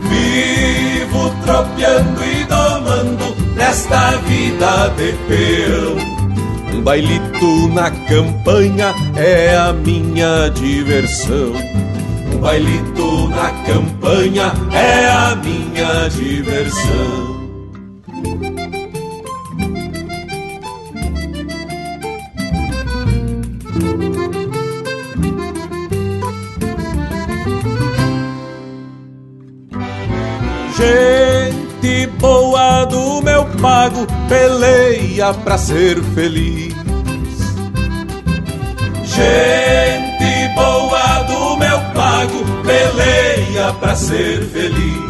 [0.09, 5.97] Vivo tropeando e domando nesta vida de peão.
[6.73, 11.55] Um bailito na campanha é a minha diversão.
[12.33, 17.28] Um bailito na campanha é a minha diversão.
[33.61, 36.75] Pago peleia pra ser feliz.
[39.05, 45.09] Gente boa do meu pago peleia pra ser feliz.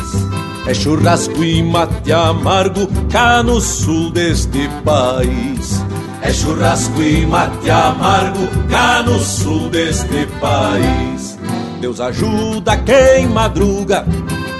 [0.67, 5.83] É churrasco e mate amargo cá no sul deste país.
[6.23, 11.39] É churrasco e mate amargo cá no sul deste país.
[11.81, 14.05] Deus ajuda quem madruga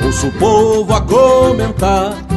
[0.09, 2.28] ouço o povo a comentar.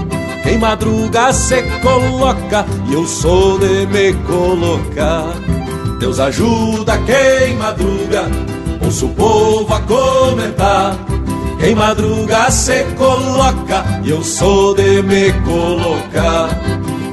[0.43, 5.33] Quem madruga se coloca e eu sou de me colocar.
[5.99, 8.23] Deus ajuda quem madruga,
[8.83, 10.95] ouço o povo a comentar.
[11.59, 16.49] Quem madruga se coloca e eu sou de me colocar.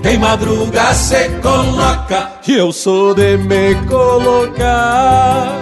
[0.02, 5.60] Quem madruga se coloca e eu sou de me colocar.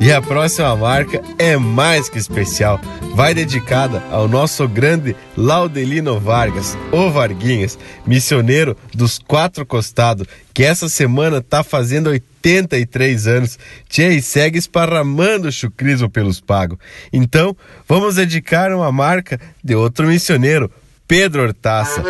[0.00, 2.80] E a próxima marca é mais que especial
[3.14, 10.88] vai dedicada ao nosso grande Laudelino Vargas, o Varguinhas, missioneiro dos quatro costados, que essa
[10.88, 13.58] semana tá fazendo 83 anos,
[13.88, 16.78] tchê, e segue esparramando o chucrismo pelos pagos.
[17.12, 17.56] Então,
[17.88, 20.70] vamos dedicar uma marca de outro missioneiro,
[21.06, 22.02] Pedro Hortaça.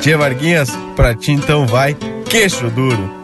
[0.00, 1.96] Tia Varguinhas, pra ti então vai,
[2.28, 3.21] queixo duro.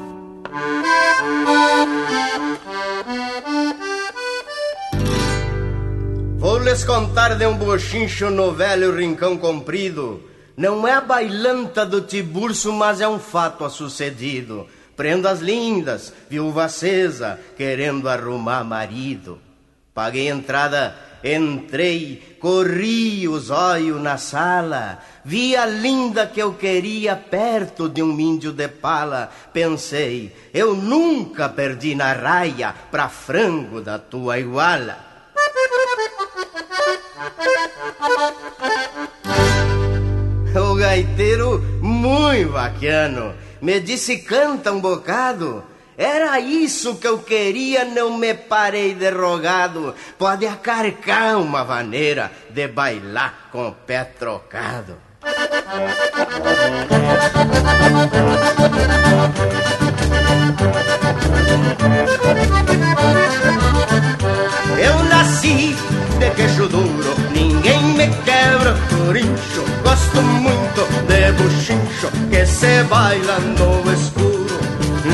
[6.63, 10.23] Lhes contar de um bochincho no velho rincão comprido.
[10.57, 14.67] Não é a bailanta do Tiburcio, mas é um fato a sucedido.
[14.97, 19.39] Prendas lindas, viúva acesa, querendo arrumar marido.
[19.95, 24.99] Paguei entrada, entrei, corri os olhos na sala.
[25.25, 29.31] Vi a linda que eu queria perto de um índio de pala.
[29.53, 35.08] Pensei, eu nunca perdi na raia pra frango da tua iguala.
[40.55, 45.65] O gaiteiro, muito bacano, me disse canta um bocado.
[45.97, 49.95] Era isso que eu queria, não me parei derrogado.
[50.17, 54.97] Pode acarcar uma maneira de bailar com o pé trocado.
[64.79, 65.77] Eu nasci
[66.29, 69.65] de queixo duro, ninguém me quebra corincho.
[69.83, 74.59] Gosto muito de buchincho que se baila no escuro.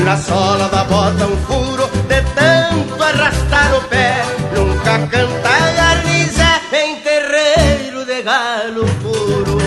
[0.03, 4.23] Na sola da bota um furo, de tanto arrastar o pé.
[4.55, 9.57] Nunca canta garniza em terreiro de galo puro.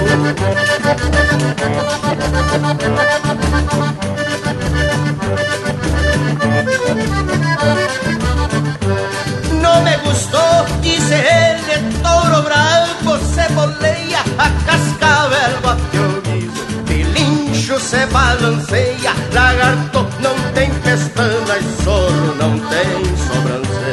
[9.63, 16.83] No me gustó, dice él, de toro bravo se boleia, a cascavel bate o guiso,
[16.87, 23.88] pilincho se balanceia, lagarto não tem pestana e zorro não tem sobrancelha.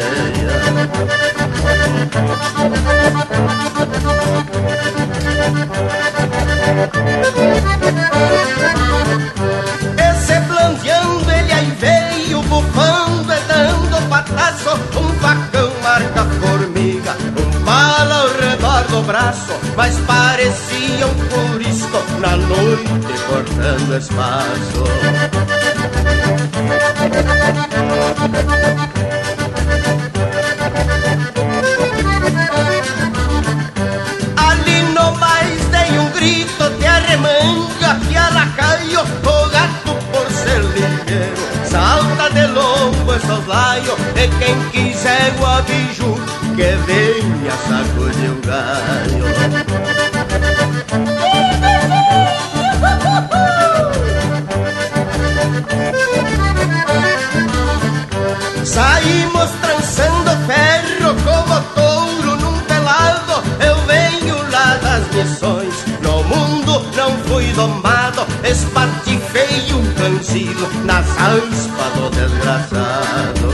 [23.97, 24.94] Espaço
[67.55, 73.49] domado Espartifei um cancilo nas aspas do desgraçado.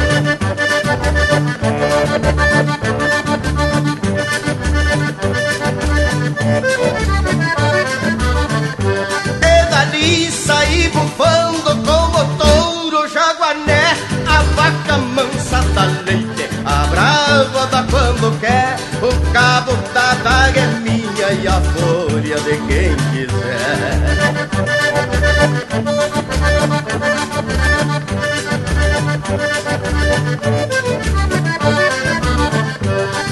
[9.41, 13.95] E dali saí bufando como touro jaguané
[14.28, 20.68] A vaca mansa da leite, a brava da quando quer O cabo da daga é
[20.80, 23.01] minha e a fúria de quem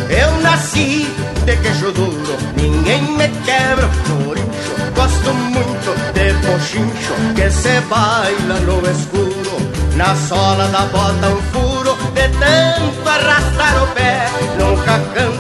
[0.09, 1.07] Eu nasci
[1.45, 4.73] de queixo duro, ninguém me quebra por incho.
[4.95, 9.57] Gosto muito de pochincho que se baila no escuro.
[9.95, 14.29] Na sola da bota um furo, de tanto arrastar o pé.
[14.57, 15.38] Nunca canta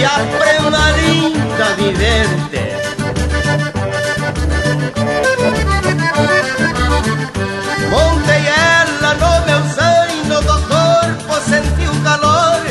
[0.00, 2.64] E a prenda linda vivente
[7.90, 12.68] Montei ela no meu zaino do corpo, senti o calor e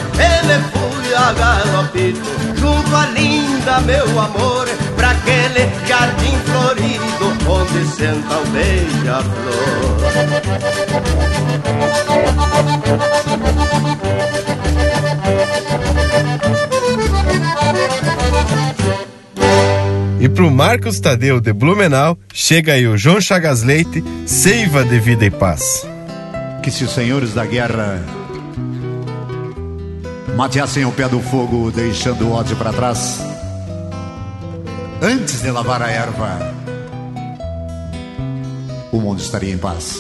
[0.48, 8.38] me fui a galopito junto à linda meu amor pra aquele jardim florido onde senta
[8.40, 10.00] o beija-flor.
[20.30, 25.26] E pro Marcos Tadeu de Blumenau, chega aí o João Chagas Leite, Seiva de Vida
[25.26, 25.84] e Paz.
[26.62, 28.00] Que se os senhores da guerra
[30.36, 33.20] mateassem o pé do fogo, deixando o ódio para trás,
[35.02, 36.54] antes de lavar a erva,
[38.92, 39.98] o mundo estaria em paz.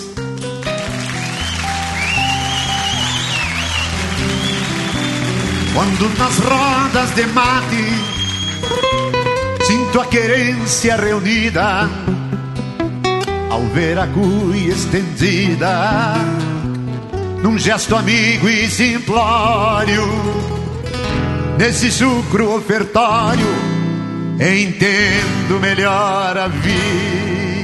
[5.73, 8.18] Quando nas rodas de mate
[9.89, 11.89] Sinto a querência reunida
[13.49, 16.13] ao ver a cuia estendida
[17.41, 20.03] num gesto amigo e simplório.
[21.57, 23.47] Nesse chucro ofertório
[24.39, 27.63] entendo melhor a vida.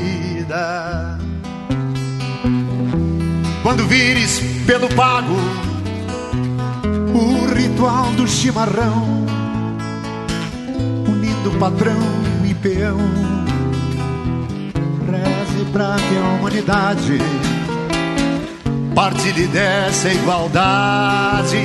[3.61, 5.35] Quando vires pelo pago
[7.13, 9.34] o ritual do chimarrão
[11.45, 11.99] do patrão
[12.43, 12.97] e peão.
[15.05, 17.19] Reze pra que a humanidade
[18.95, 21.55] partilhe dessa igualdade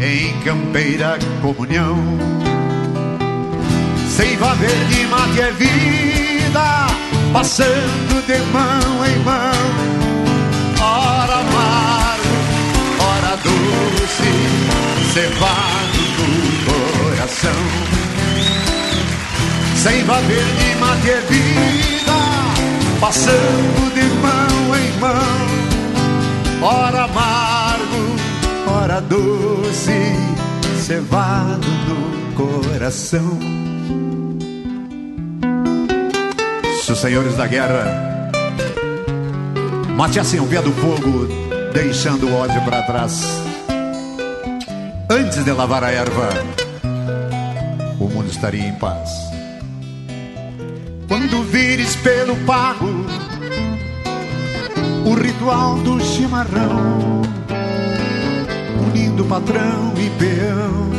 [0.00, 1.98] em campeira comunhão.
[4.08, 6.86] Seiva verde, mate é vida,
[7.32, 9.52] passando de mão em mão.
[10.80, 12.28] Ora amargo,
[13.00, 18.11] ora doce, cevado no coração.
[19.82, 22.12] Seiva verde, mate é vida,
[23.00, 26.62] passando de mão em mão.
[26.62, 28.16] Ora amargo,
[28.80, 30.14] ora doce,
[30.80, 33.40] cevado no coração.
[36.84, 38.30] Se os senhores da guerra
[39.96, 41.26] mateassem o pé do fogo,
[41.72, 43.42] deixando o ódio para trás,
[45.10, 46.28] antes de lavar a erva,
[47.98, 49.21] o mundo estaria em paz.
[51.52, 52.88] Vires pelo pago
[55.04, 57.20] o ritual do chimarrão,
[58.86, 60.90] unindo patrão e peão,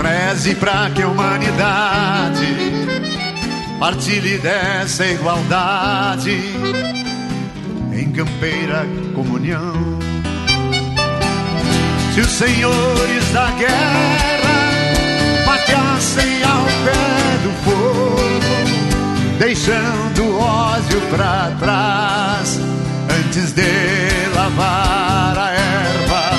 [0.00, 2.46] reze pra que a humanidade
[3.80, 6.38] partilhe dessa igualdade
[7.92, 8.86] em campeira
[9.16, 9.98] comunhão.
[12.14, 14.26] Se os senhores da guerra
[15.44, 18.05] mateassem ao pé do fogo,
[19.38, 22.58] deixando o ódio pra trás,
[23.10, 26.30] antes de lavar a erva,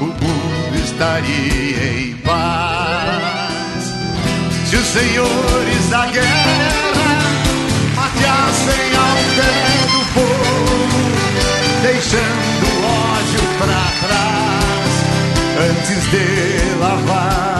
[0.00, 3.92] o mundo estaria em paz.
[4.68, 7.18] Se os senhores da guerra
[7.96, 9.52] mateassem ao pé
[9.92, 11.00] do fogo,
[11.82, 12.84] deixando o
[13.16, 14.94] ódio pra trás,
[15.70, 16.24] antes de
[16.78, 17.55] lavar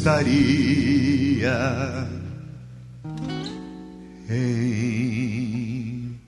[0.00, 1.52] estaria
[4.30, 6.18] em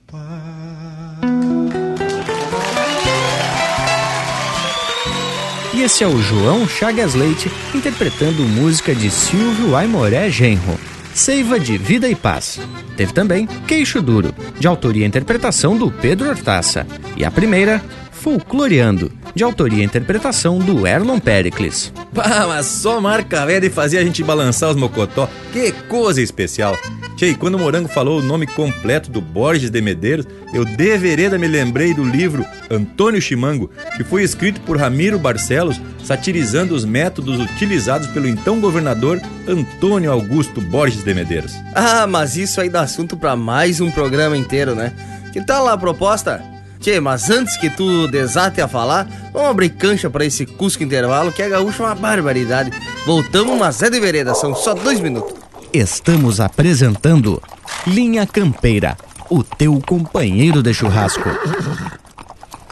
[5.73, 10.79] E esse é o João Chagas Leite interpretando música de Silvio Aimoré Genro,
[11.15, 12.59] Seiva de Vida e Paz.
[12.95, 16.85] Teve também Queixo Duro, de autoria e interpretação do Pedro Hortaça.
[17.17, 17.81] E a primeira,
[18.11, 21.91] Folcloreando, de autoria e interpretação do Erlon Pericles.
[22.15, 25.29] Ah, mas só marca velha de fazer a gente balançar os mocotó.
[25.51, 26.77] Que coisa especial.
[27.15, 31.37] Tchê, quando o Morango falou o nome completo do Borges de Medeiros, eu de vereda
[31.37, 37.39] me lembrei do livro Antônio Chimango, que foi escrito por Ramiro Barcelos, satirizando os métodos
[37.39, 41.53] utilizados pelo então governador Antônio Augusto Borges de Medeiros.
[41.73, 44.91] Ah, mas isso aí dá assunto para mais um programa inteiro, né?
[45.31, 46.52] Que tal a proposta?
[46.83, 51.31] Tchê, mas antes que tu desate a falar, vamos abrir cancha para esse Cusco Intervalo,
[51.31, 52.73] que é gaúcho uma barbaridade.
[53.05, 55.33] Voltamos, mas é de vereda, são só dois minutos.
[55.71, 57.41] Estamos apresentando
[57.87, 58.97] Linha Campeira,
[59.29, 61.23] o teu companheiro de churrasco.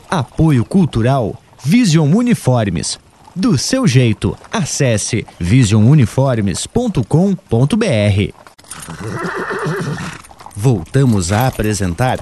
[0.09, 2.99] Apoio Cultural Vision Uniformes.
[3.33, 8.33] Do seu jeito, acesse visionuniformes.com.br.
[10.53, 12.19] Voltamos a apresentar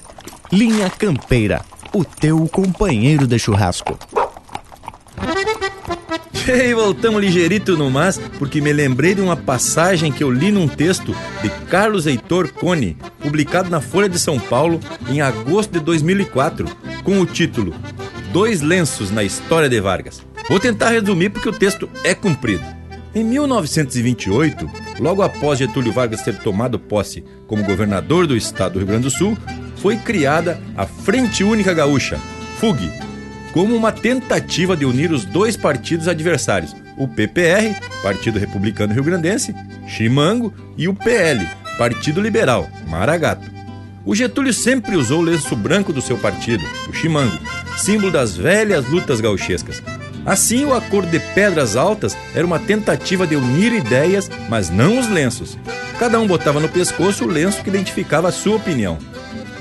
[0.51, 1.63] Linha Campeira,
[1.93, 3.97] o teu companheiro de churrasco.
[6.47, 10.67] E voltamos ligeirito no mas, porque me lembrei de uma passagem que eu li num
[10.67, 16.67] texto de Carlos Heitor Cone, publicado na Folha de São Paulo em agosto de 2004,
[17.03, 17.75] com o título
[18.33, 20.25] Dois Lenços na História de Vargas.
[20.49, 22.63] Vou tentar resumir porque o texto é comprido.
[23.13, 28.87] Em 1928, logo após Getúlio Vargas ter tomado posse como governador do estado do Rio
[28.87, 29.37] Grande do Sul,
[29.81, 32.19] foi criada a Frente Única Gaúcha,
[32.59, 32.91] FUG,
[33.51, 39.55] como uma tentativa de unir os dois partidos adversários, o PPR, Partido Republicano Rio Grandense,
[39.87, 41.47] Chimango, e o PL,
[41.77, 43.49] Partido Liberal, Maragato.
[44.05, 47.37] O Getúlio sempre usou o lenço branco do seu partido, o Chimango,
[47.77, 49.81] símbolo das velhas lutas gauchescas.
[50.25, 55.07] Assim, o acordo de Pedras Altas era uma tentativa de unir ideias, mas não os
[55.09, 55.57] lenços.
[55.97, 58.97] Cada um botava no pescoço o lenço que identificava a sua opinião.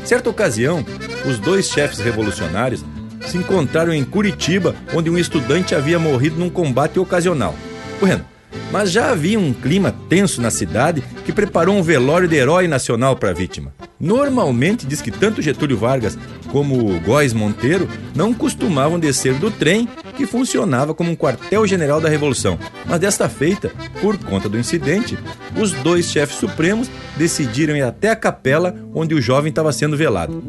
[0.08, 0.82] Certa ocasião,
[1.26, 2.82] os dois chefes revolucionários
[3.26, 7.54] se encontraram em Curitiba, onde um estudante havia morrido num combate ocasional.
[8.00, 8.24] Bueno,
[8.72, 13.16] mas já havia um clima tenso na cidade que preparou um velório de herói nacional
[13.16, 13.74] para a vítima.
[14.00, 16.16] Normalmente diz que tanto Getúlio Vargas
[16.52, 22.58] como Góes Monteiro não costumavam descer do trem que funcionava como um quartel-general da Revolução.
[22.86, 25.18] Mas desta feita, por conta do incidente,
[25.60, 30.42] os dois chefes supremos decidiram ir até a capela onde o jovem estava sendo velado.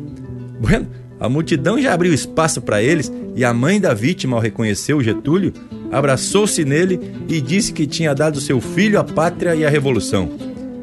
[0.60, 0.88] Bueno,
[1.20, 5.02] a multidão já abriu espaço para eles e a mãe da vítima, ao reconhecer o
[5.04, 5.54] Getúlio,
[5.92, 10.30] abraçou-se nele e disse que tinha dado seu filho à pátria e à revolução.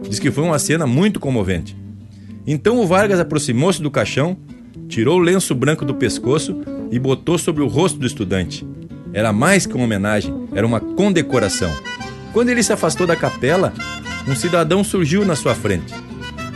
[0.09, 1.86] Diz que foi uma cena muito comovente.
[2.47, 4.37] Então o Vargas aproximou-se do caixão,
[4.89, 6.61] tirou o lenço branco do pescoço
[6.91, 8.67] e botou sobre o rosto do estudante.
[9.13, 11.73] Era mais que uma homenagem, era uma condecoração.
[12.33, 13.73] Quando ele se afastou da capela,
[14.29, 15.93] um cidadão surgiu na sua frente.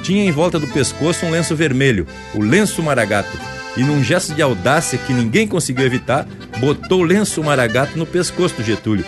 [0.02, 3.36] Tinha em volta do pescoço um lenço vermelho, o lenço maragato,
[3.76, 6.26] e num gesto de audácia que ninguém conseguiu evitar,
[6.58, 9.04] botou o lenço maragato no pescoço do Getúlio,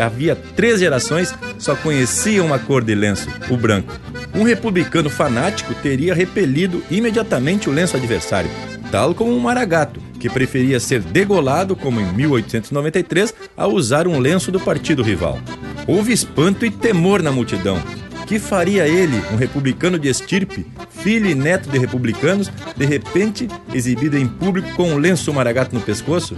[0.00, 3.92] havia três gerações só conhecia uma cor de lenço, o branco.
[4.34, 8.50] Um republicano fanático teria repelido imediatamente o lenço adversário,
[8.90, 14.52] tal como um maragato, que preferia ser degolado, como em 1893, a usar um lenço
[14.52, 15.38] do partido rival.
[15.86, 17.82] Houve espanto e temor na multidão,
[18.26, 24.16] que faria ele, um republicano de estirpe, filho e neto de republicanos, de repente exibido
[24.16, 26.36] em público com um lenço maragato no pescoço?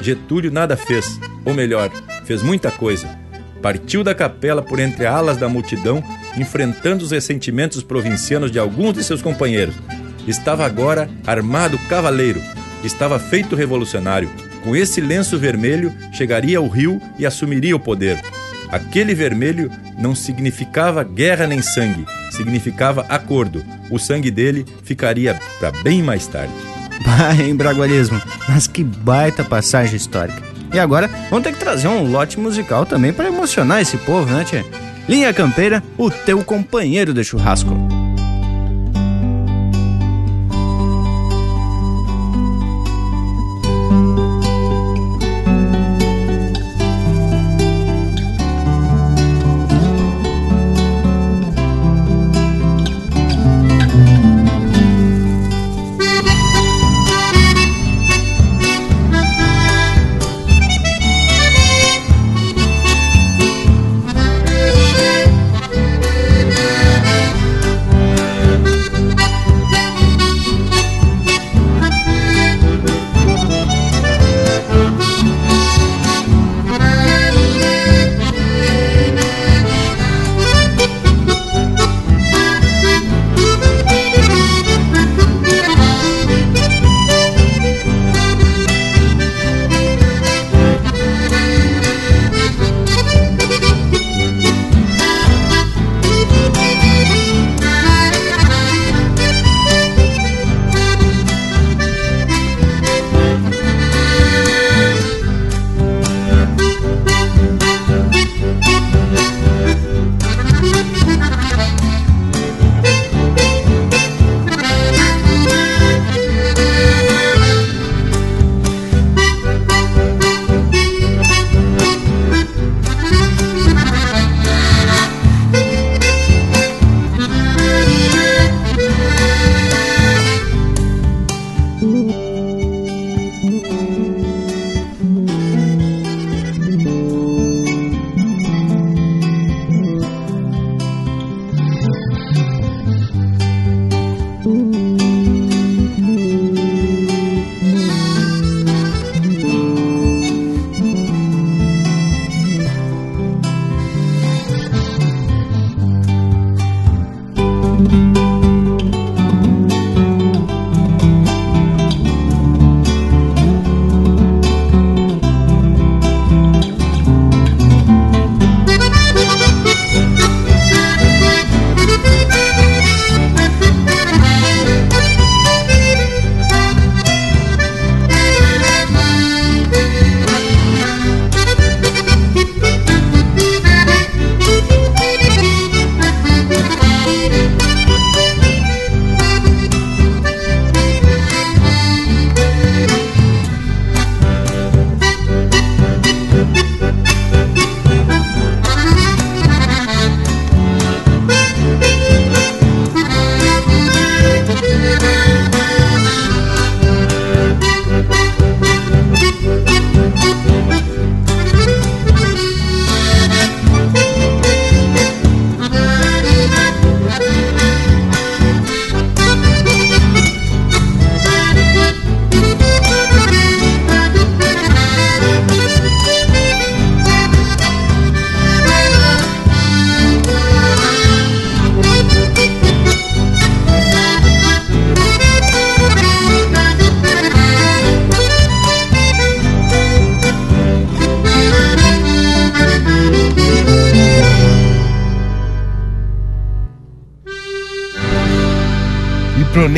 [0.00, 1.90] Getúlio nada fez, ou melhor,
[2.24, 3.08] fez muita coisa.
[3.60, 6.02] Partiu da capela por entre alas da multidão,
[6.36, 9.74] enfrentando os ressentimentos provincianos de alguns de seus companheiros.
[10.26, 12.40] Estava agora armado cavaleiro,
[12.84, 14.30] estava feito revolucionário.
[14.62, 18.20] Com esse lenço vermelho, chegaria ao rio e assumiria o poder.
[18.70, 23.64] Aquele vermelho não significava guerra nem sangue, significava acordo.
[23.90, 26.77] O sangue dele ficaria para bem mais tarde.
[27.04, 30.42] Bah, embraguarismo, mas que baita passagem histórica.
[30.72, 34.44] E agora vamos ter que trazer um lote musical também para emocionar esse povo, né,
[34.44, 34.64] tia?
[35.08, 37.74] Linha Campeira, o teu companheiro de churrasco.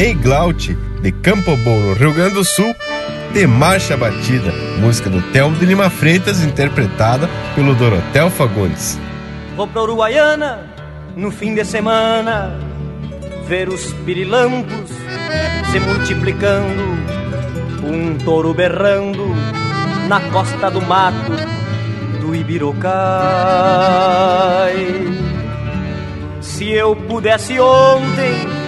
[0.01, 2.75] Ney Glaut, de Campo Bom, no Rio Grande do Sul,
[3.35, 8.99] de Marcha Batida, música do Telmo de Lima Freitas, interpretada pelo Dorotel Fagundes.
[9.55, 10.61] Vou pra Uruguaiana
[11.15, 12.59] no fim de semana
[13.47, 14.89] ver os pirilampos
[15.71, 16.83] se multiplicando,
[17.85, 19.35] um touro berrando
[20.09, 21.33] na costa do mato
[22.23, 22.81] do Ibirocai.
[26.41, 28.60] Se eu pudesse ontem,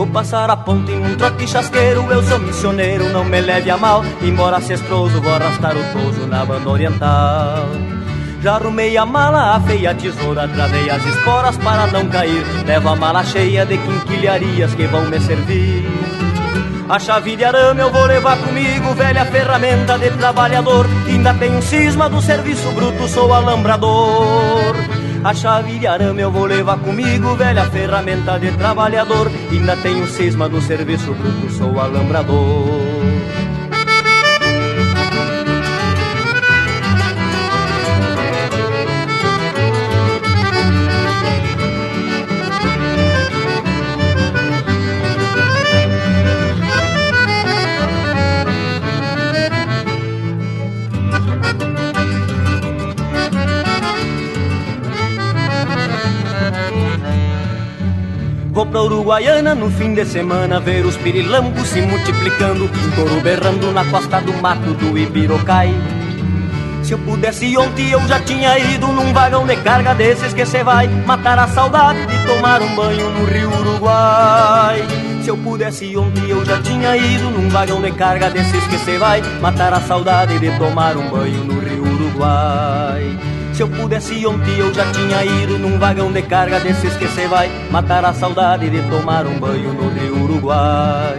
[0.00, 4.02] Vou passar a ponte num trote chasqueiro, eu sou missioneiro, não me leve a mal.
[4.22, 7.68] Embora ancestroso, vou arrastar o toso na banda oriental.
[8.40, 12.46] Já arrumei a mala, a tesoura, travei as esporas para não cair.
[12.64, 15.86] Levo a mala cheia de quinquilharias que vão me servir.
[16.88, 20.86] A chave de arame eu vou levar comigo, velha ferramenta de trabalhador.
[21.08, 24.76] Ainda tenho cisma do serviço bruto, sou alambrador.
[25.22, 29.30] A chave de arame eu vou levar comigo, velha ferramenta de trabalhador.
[29.50, 32.89] Ainda tenho cisma do serviço bruto, sou alambrador.
[58.52, 63.84] Vou pra Uruguaiana no fim de semana ver os pirilampos se multiplicando, touro berrando na
[63.84, 65.72] costa do mato do Ibirocai.
[66.82, 70.64] Se eu pudesse ontem eu já tinha ido num vagão de carga desses que cê
[70.64, 74.82] vai matar a saudade de tomar um banho no rio Uruguai.
[75.22, 78.98] Se eu pudesse ontem eu já tinha ido num vagão de carga desses que cê
[78.98, 83.16] vai matar a saudade de tomar um banho no rio Uruguai.
[83.60, 87.26] Se eu pudesse ontem eu já tinha ido num vagão de carga desses que cê
[87.26, 91.18] vai matar a saudade de tomar um banho no rio Uruguai.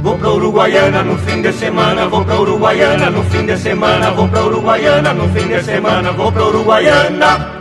[0.00, 4.26] Vou pra Uruguaiana no fim de semana, vou pra Uruguaiana no fim de semana, vou
[4.26, 7.55] pra Uruguaiana no fim de semana, vou pra Uruguaiana.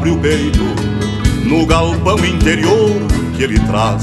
[0.00, 0.64] Abre o peito
[1.44, 2.96] no galpão interior
[3.36, 4.02] que ele traz,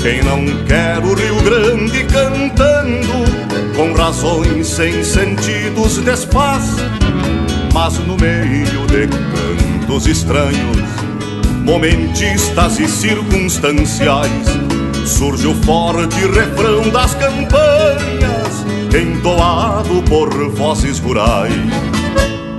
[0.00, 6.76] quem não quer o Rio Grande cantando com razões sem sentidos desfaz,
[7.74, 10.78] mas no meio de cantos estranhos,
[11.64, 14.46] momentistas e circunstanciais,
[15.04, 21.52] surge o forte refrão das campanhas, entoado por vozes rurais.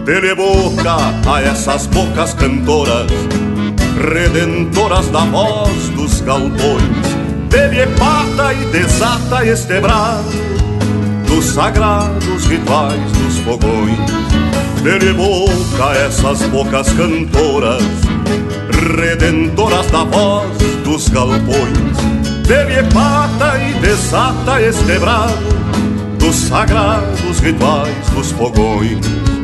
[0.08, 0.96] Dele boca
[1.30, 3.12] a essas bocas cantoras,
[4.10, 7.08] redentoras da voz dos galpões.
[7.50, 10.32] Dele pata e desata este brado
[11.28, 14.00] dos sagrados rituais dos fogões.
[14.82, 17.84] Dele boca a essas bocas cantoras,
[18.96, 21.98] redentoras da voz dos galpões.
[22.48, 25.58] Dele pata e desata este brado
[26.18, 29.37] dos sagrados rituais dos fogões.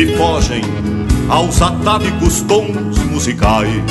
[0.00, 0.62] E fogem
[1.28, 3.82] aos atávicos tons musicais.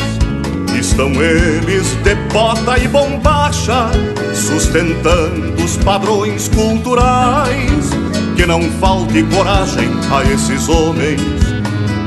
[0.80, 3.92] Estão eles de bota e bombacha,
[4.34, 7.90] sustentando os padrões culturais.
[8.36, 11.22] Que não falte coragem a esses homens,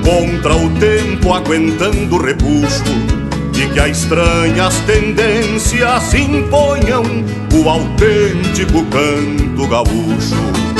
[0.02, 2.82] contra o tempo aguentando repuxo,
[3.54, 7.04] e que as estranhas tendências imponham
[7.52, 10.72] o autêntico canto gaúcho.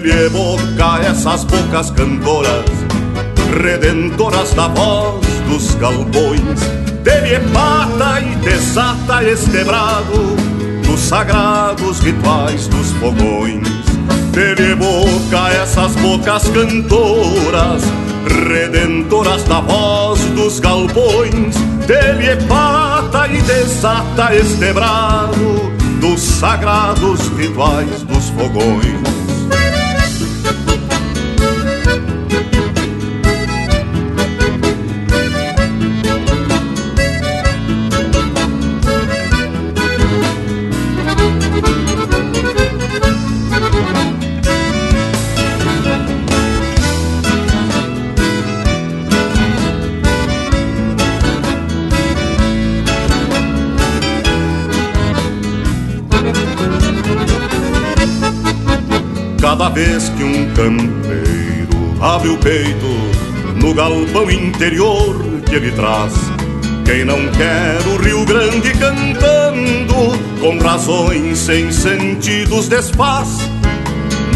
[0.00, 2.64] Dele evoca essas bocas cantoras,
[3.62, 6.58] redentoras da voz dos galpões.
[7.02, 10.36] Dele pata e desata este brado
[10.86, 13.68] dos sagrados rituais dos fogões.
[14.32, 17.82] Dele evoca essas bocas cantoras,
[18.48, 21.54] redentoras da voz dos galpões.
[21.86, 25.70] Dele pata e desata este brado
[26.00, 29.19] dos sagrados rituais dos fogões.
[59.80, 62.86] Vez que um campeiro abre o peito
[63.56, 65.16] no galpão interior
[65.48, 66.12] que ele traz,
[66.84, 73.38] quem não quer o Rio Grande cantando com razões sem sentidos desfaz,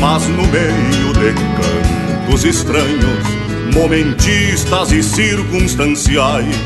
[0.01, 3.25] mas no meio de cantos estranhos,
[3.75, 6.57] momentistas e circunstanciais,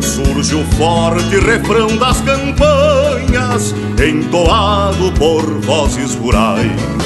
[0.00, 7.03] surge o forte refrão das campanhas, entoado por vozes rurais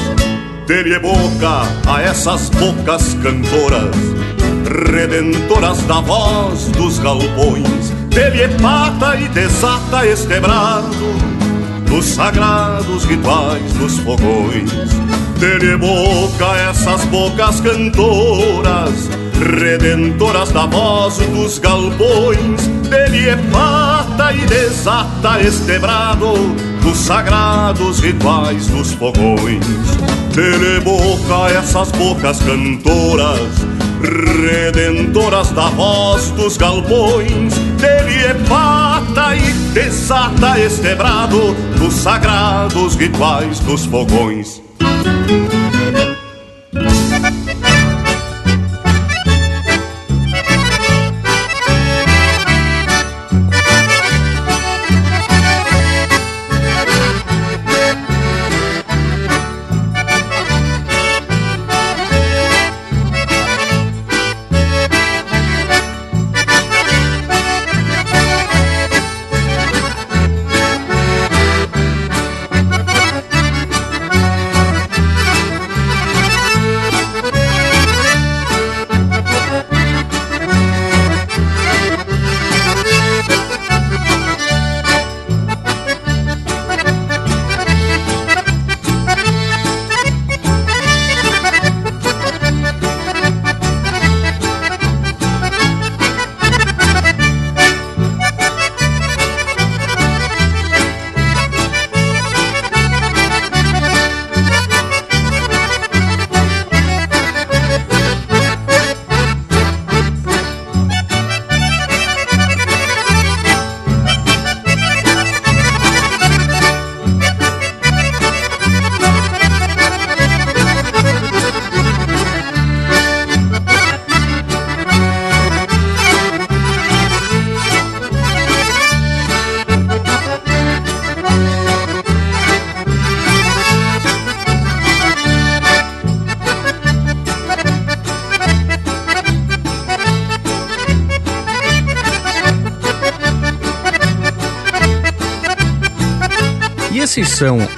[0.68, 3.96] dele boca a essas bocas cantoras,
[4.92, 7.90] redentoras da voz dos galpões.
[8.10, 11.16] Dele pata e desata este brado
[11.86, 14.70] dos sagrados rituais dos fogões.
[15.38, 19.08] Dele boca essas bocas cantoras,
[19.58, 22.66] redentoras da voz dos galpões.
[22.90, 26.34] Dele pata e desata este brado
[26.82, 29.64] dos sagrados rituais dos fogões.
[30.38, 33.40] Dele boca essas bocas cantoras,
[34.00, 37.54] redentoras da voz dos galpões.
[37.80, 44.62] Dele é pata e desata este brado dos sagrados rituais dos fogões.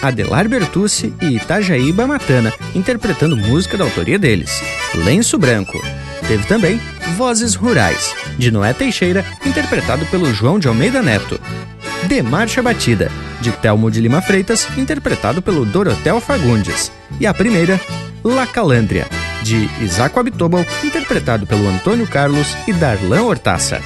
[0.02, 4.62] Adelar Bertucci e Itajaíba Matana, interpretando música da autoria deles.
[4.94, 5.80] Lenço Branco.
[6.26, 6.80] Teve também
[7.16, 11.40] Vozes Rurais, de Noé Teixeira, interpretado pelo João de Almeida Neto.
[12.06, 13.10] De Marcha Batida,
[13.40, 16.90] de Telmo de Lima Freitas, interpretado pelo Dorotel Fagundes.
[17.18, 17.78] E a primeira,
[18.24, 19.06] La Calandria,
[19.42, 23.82] de Isaac Abitobal, interpretado pelo Antônio Carlos e Darlan Hortaça.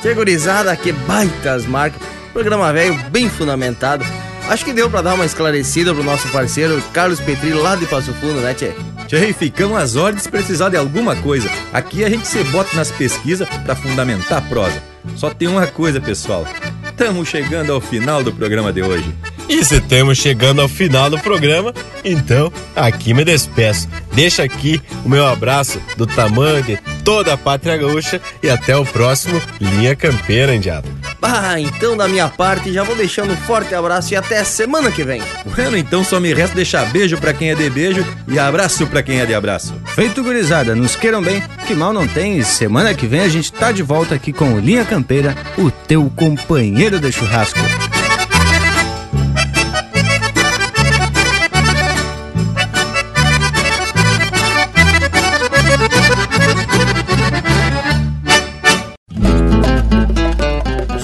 [0.00, 2.00] Que gurizada, que baitas marcas.
[2.32, 4.04] Programa velho bem fundamentado.
[4.48, 8.14] Acho que deu para dar uma esclarecida pro nosso parceiro Carlos Petri lá de Passo
[8.14, 8.72] Fundo, né, Tchê?
[9.06, 11.50] Tchê, ficamos às ordens se precisar de alguma coisa.
[11.70, 14.82] Aqui a gente se bota nas pesquisas para fundamentar a prosa.
[15.16, 16.46] Só tem uma coisa, pessoal.
[16.88, 19.14] Estamos chegando ao final do programa de hoje.
[19.48, 21.72] E se estamos chegando ao final do programa,
[22.02, 23.86] então aqui me despeço.
[24.12, 28.84] Deixa aqui o meu abraço do tamanho de toda a pátria gaúcha e até o
[28.84, 30.97] próximo Linha Campeira, Indiado.
[31.20, 35.02] Ah, então da minha parte já vou deixando um forte abraço e até semana que
[35.02, 35.20] vem.
[35.44, 39.02] Bueno, então só me resta deixar beijo para quem é de beijo e abraço para
[39.02, 39.74] quem é de abraço.
[39.94, 42.38] Feito gurizada, nos queiram bem, que mal não tem.
[42.38, 45.70] E semana que vem a gente tá de volta aqui com o Linha Campeira, o
[45.70, 47.58] teu companheiro de churrasco.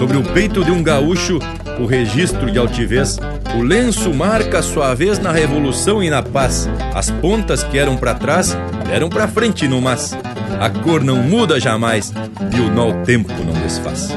[0.04, 1.38] Sobre o peito de um gaúcho,
[1.80, 3.18] o registro de altivez,
[3.58, 6.68] o lenço marca sua vez na revolução e na paz.
[6.94, 8.54] As pontas que eram para trás,
[8.92, 10.14] eram para frente no mas.
[10.60, 12.12] A cor não muda jamais
[12.54, 14.14] e o nó tempo não desfaz.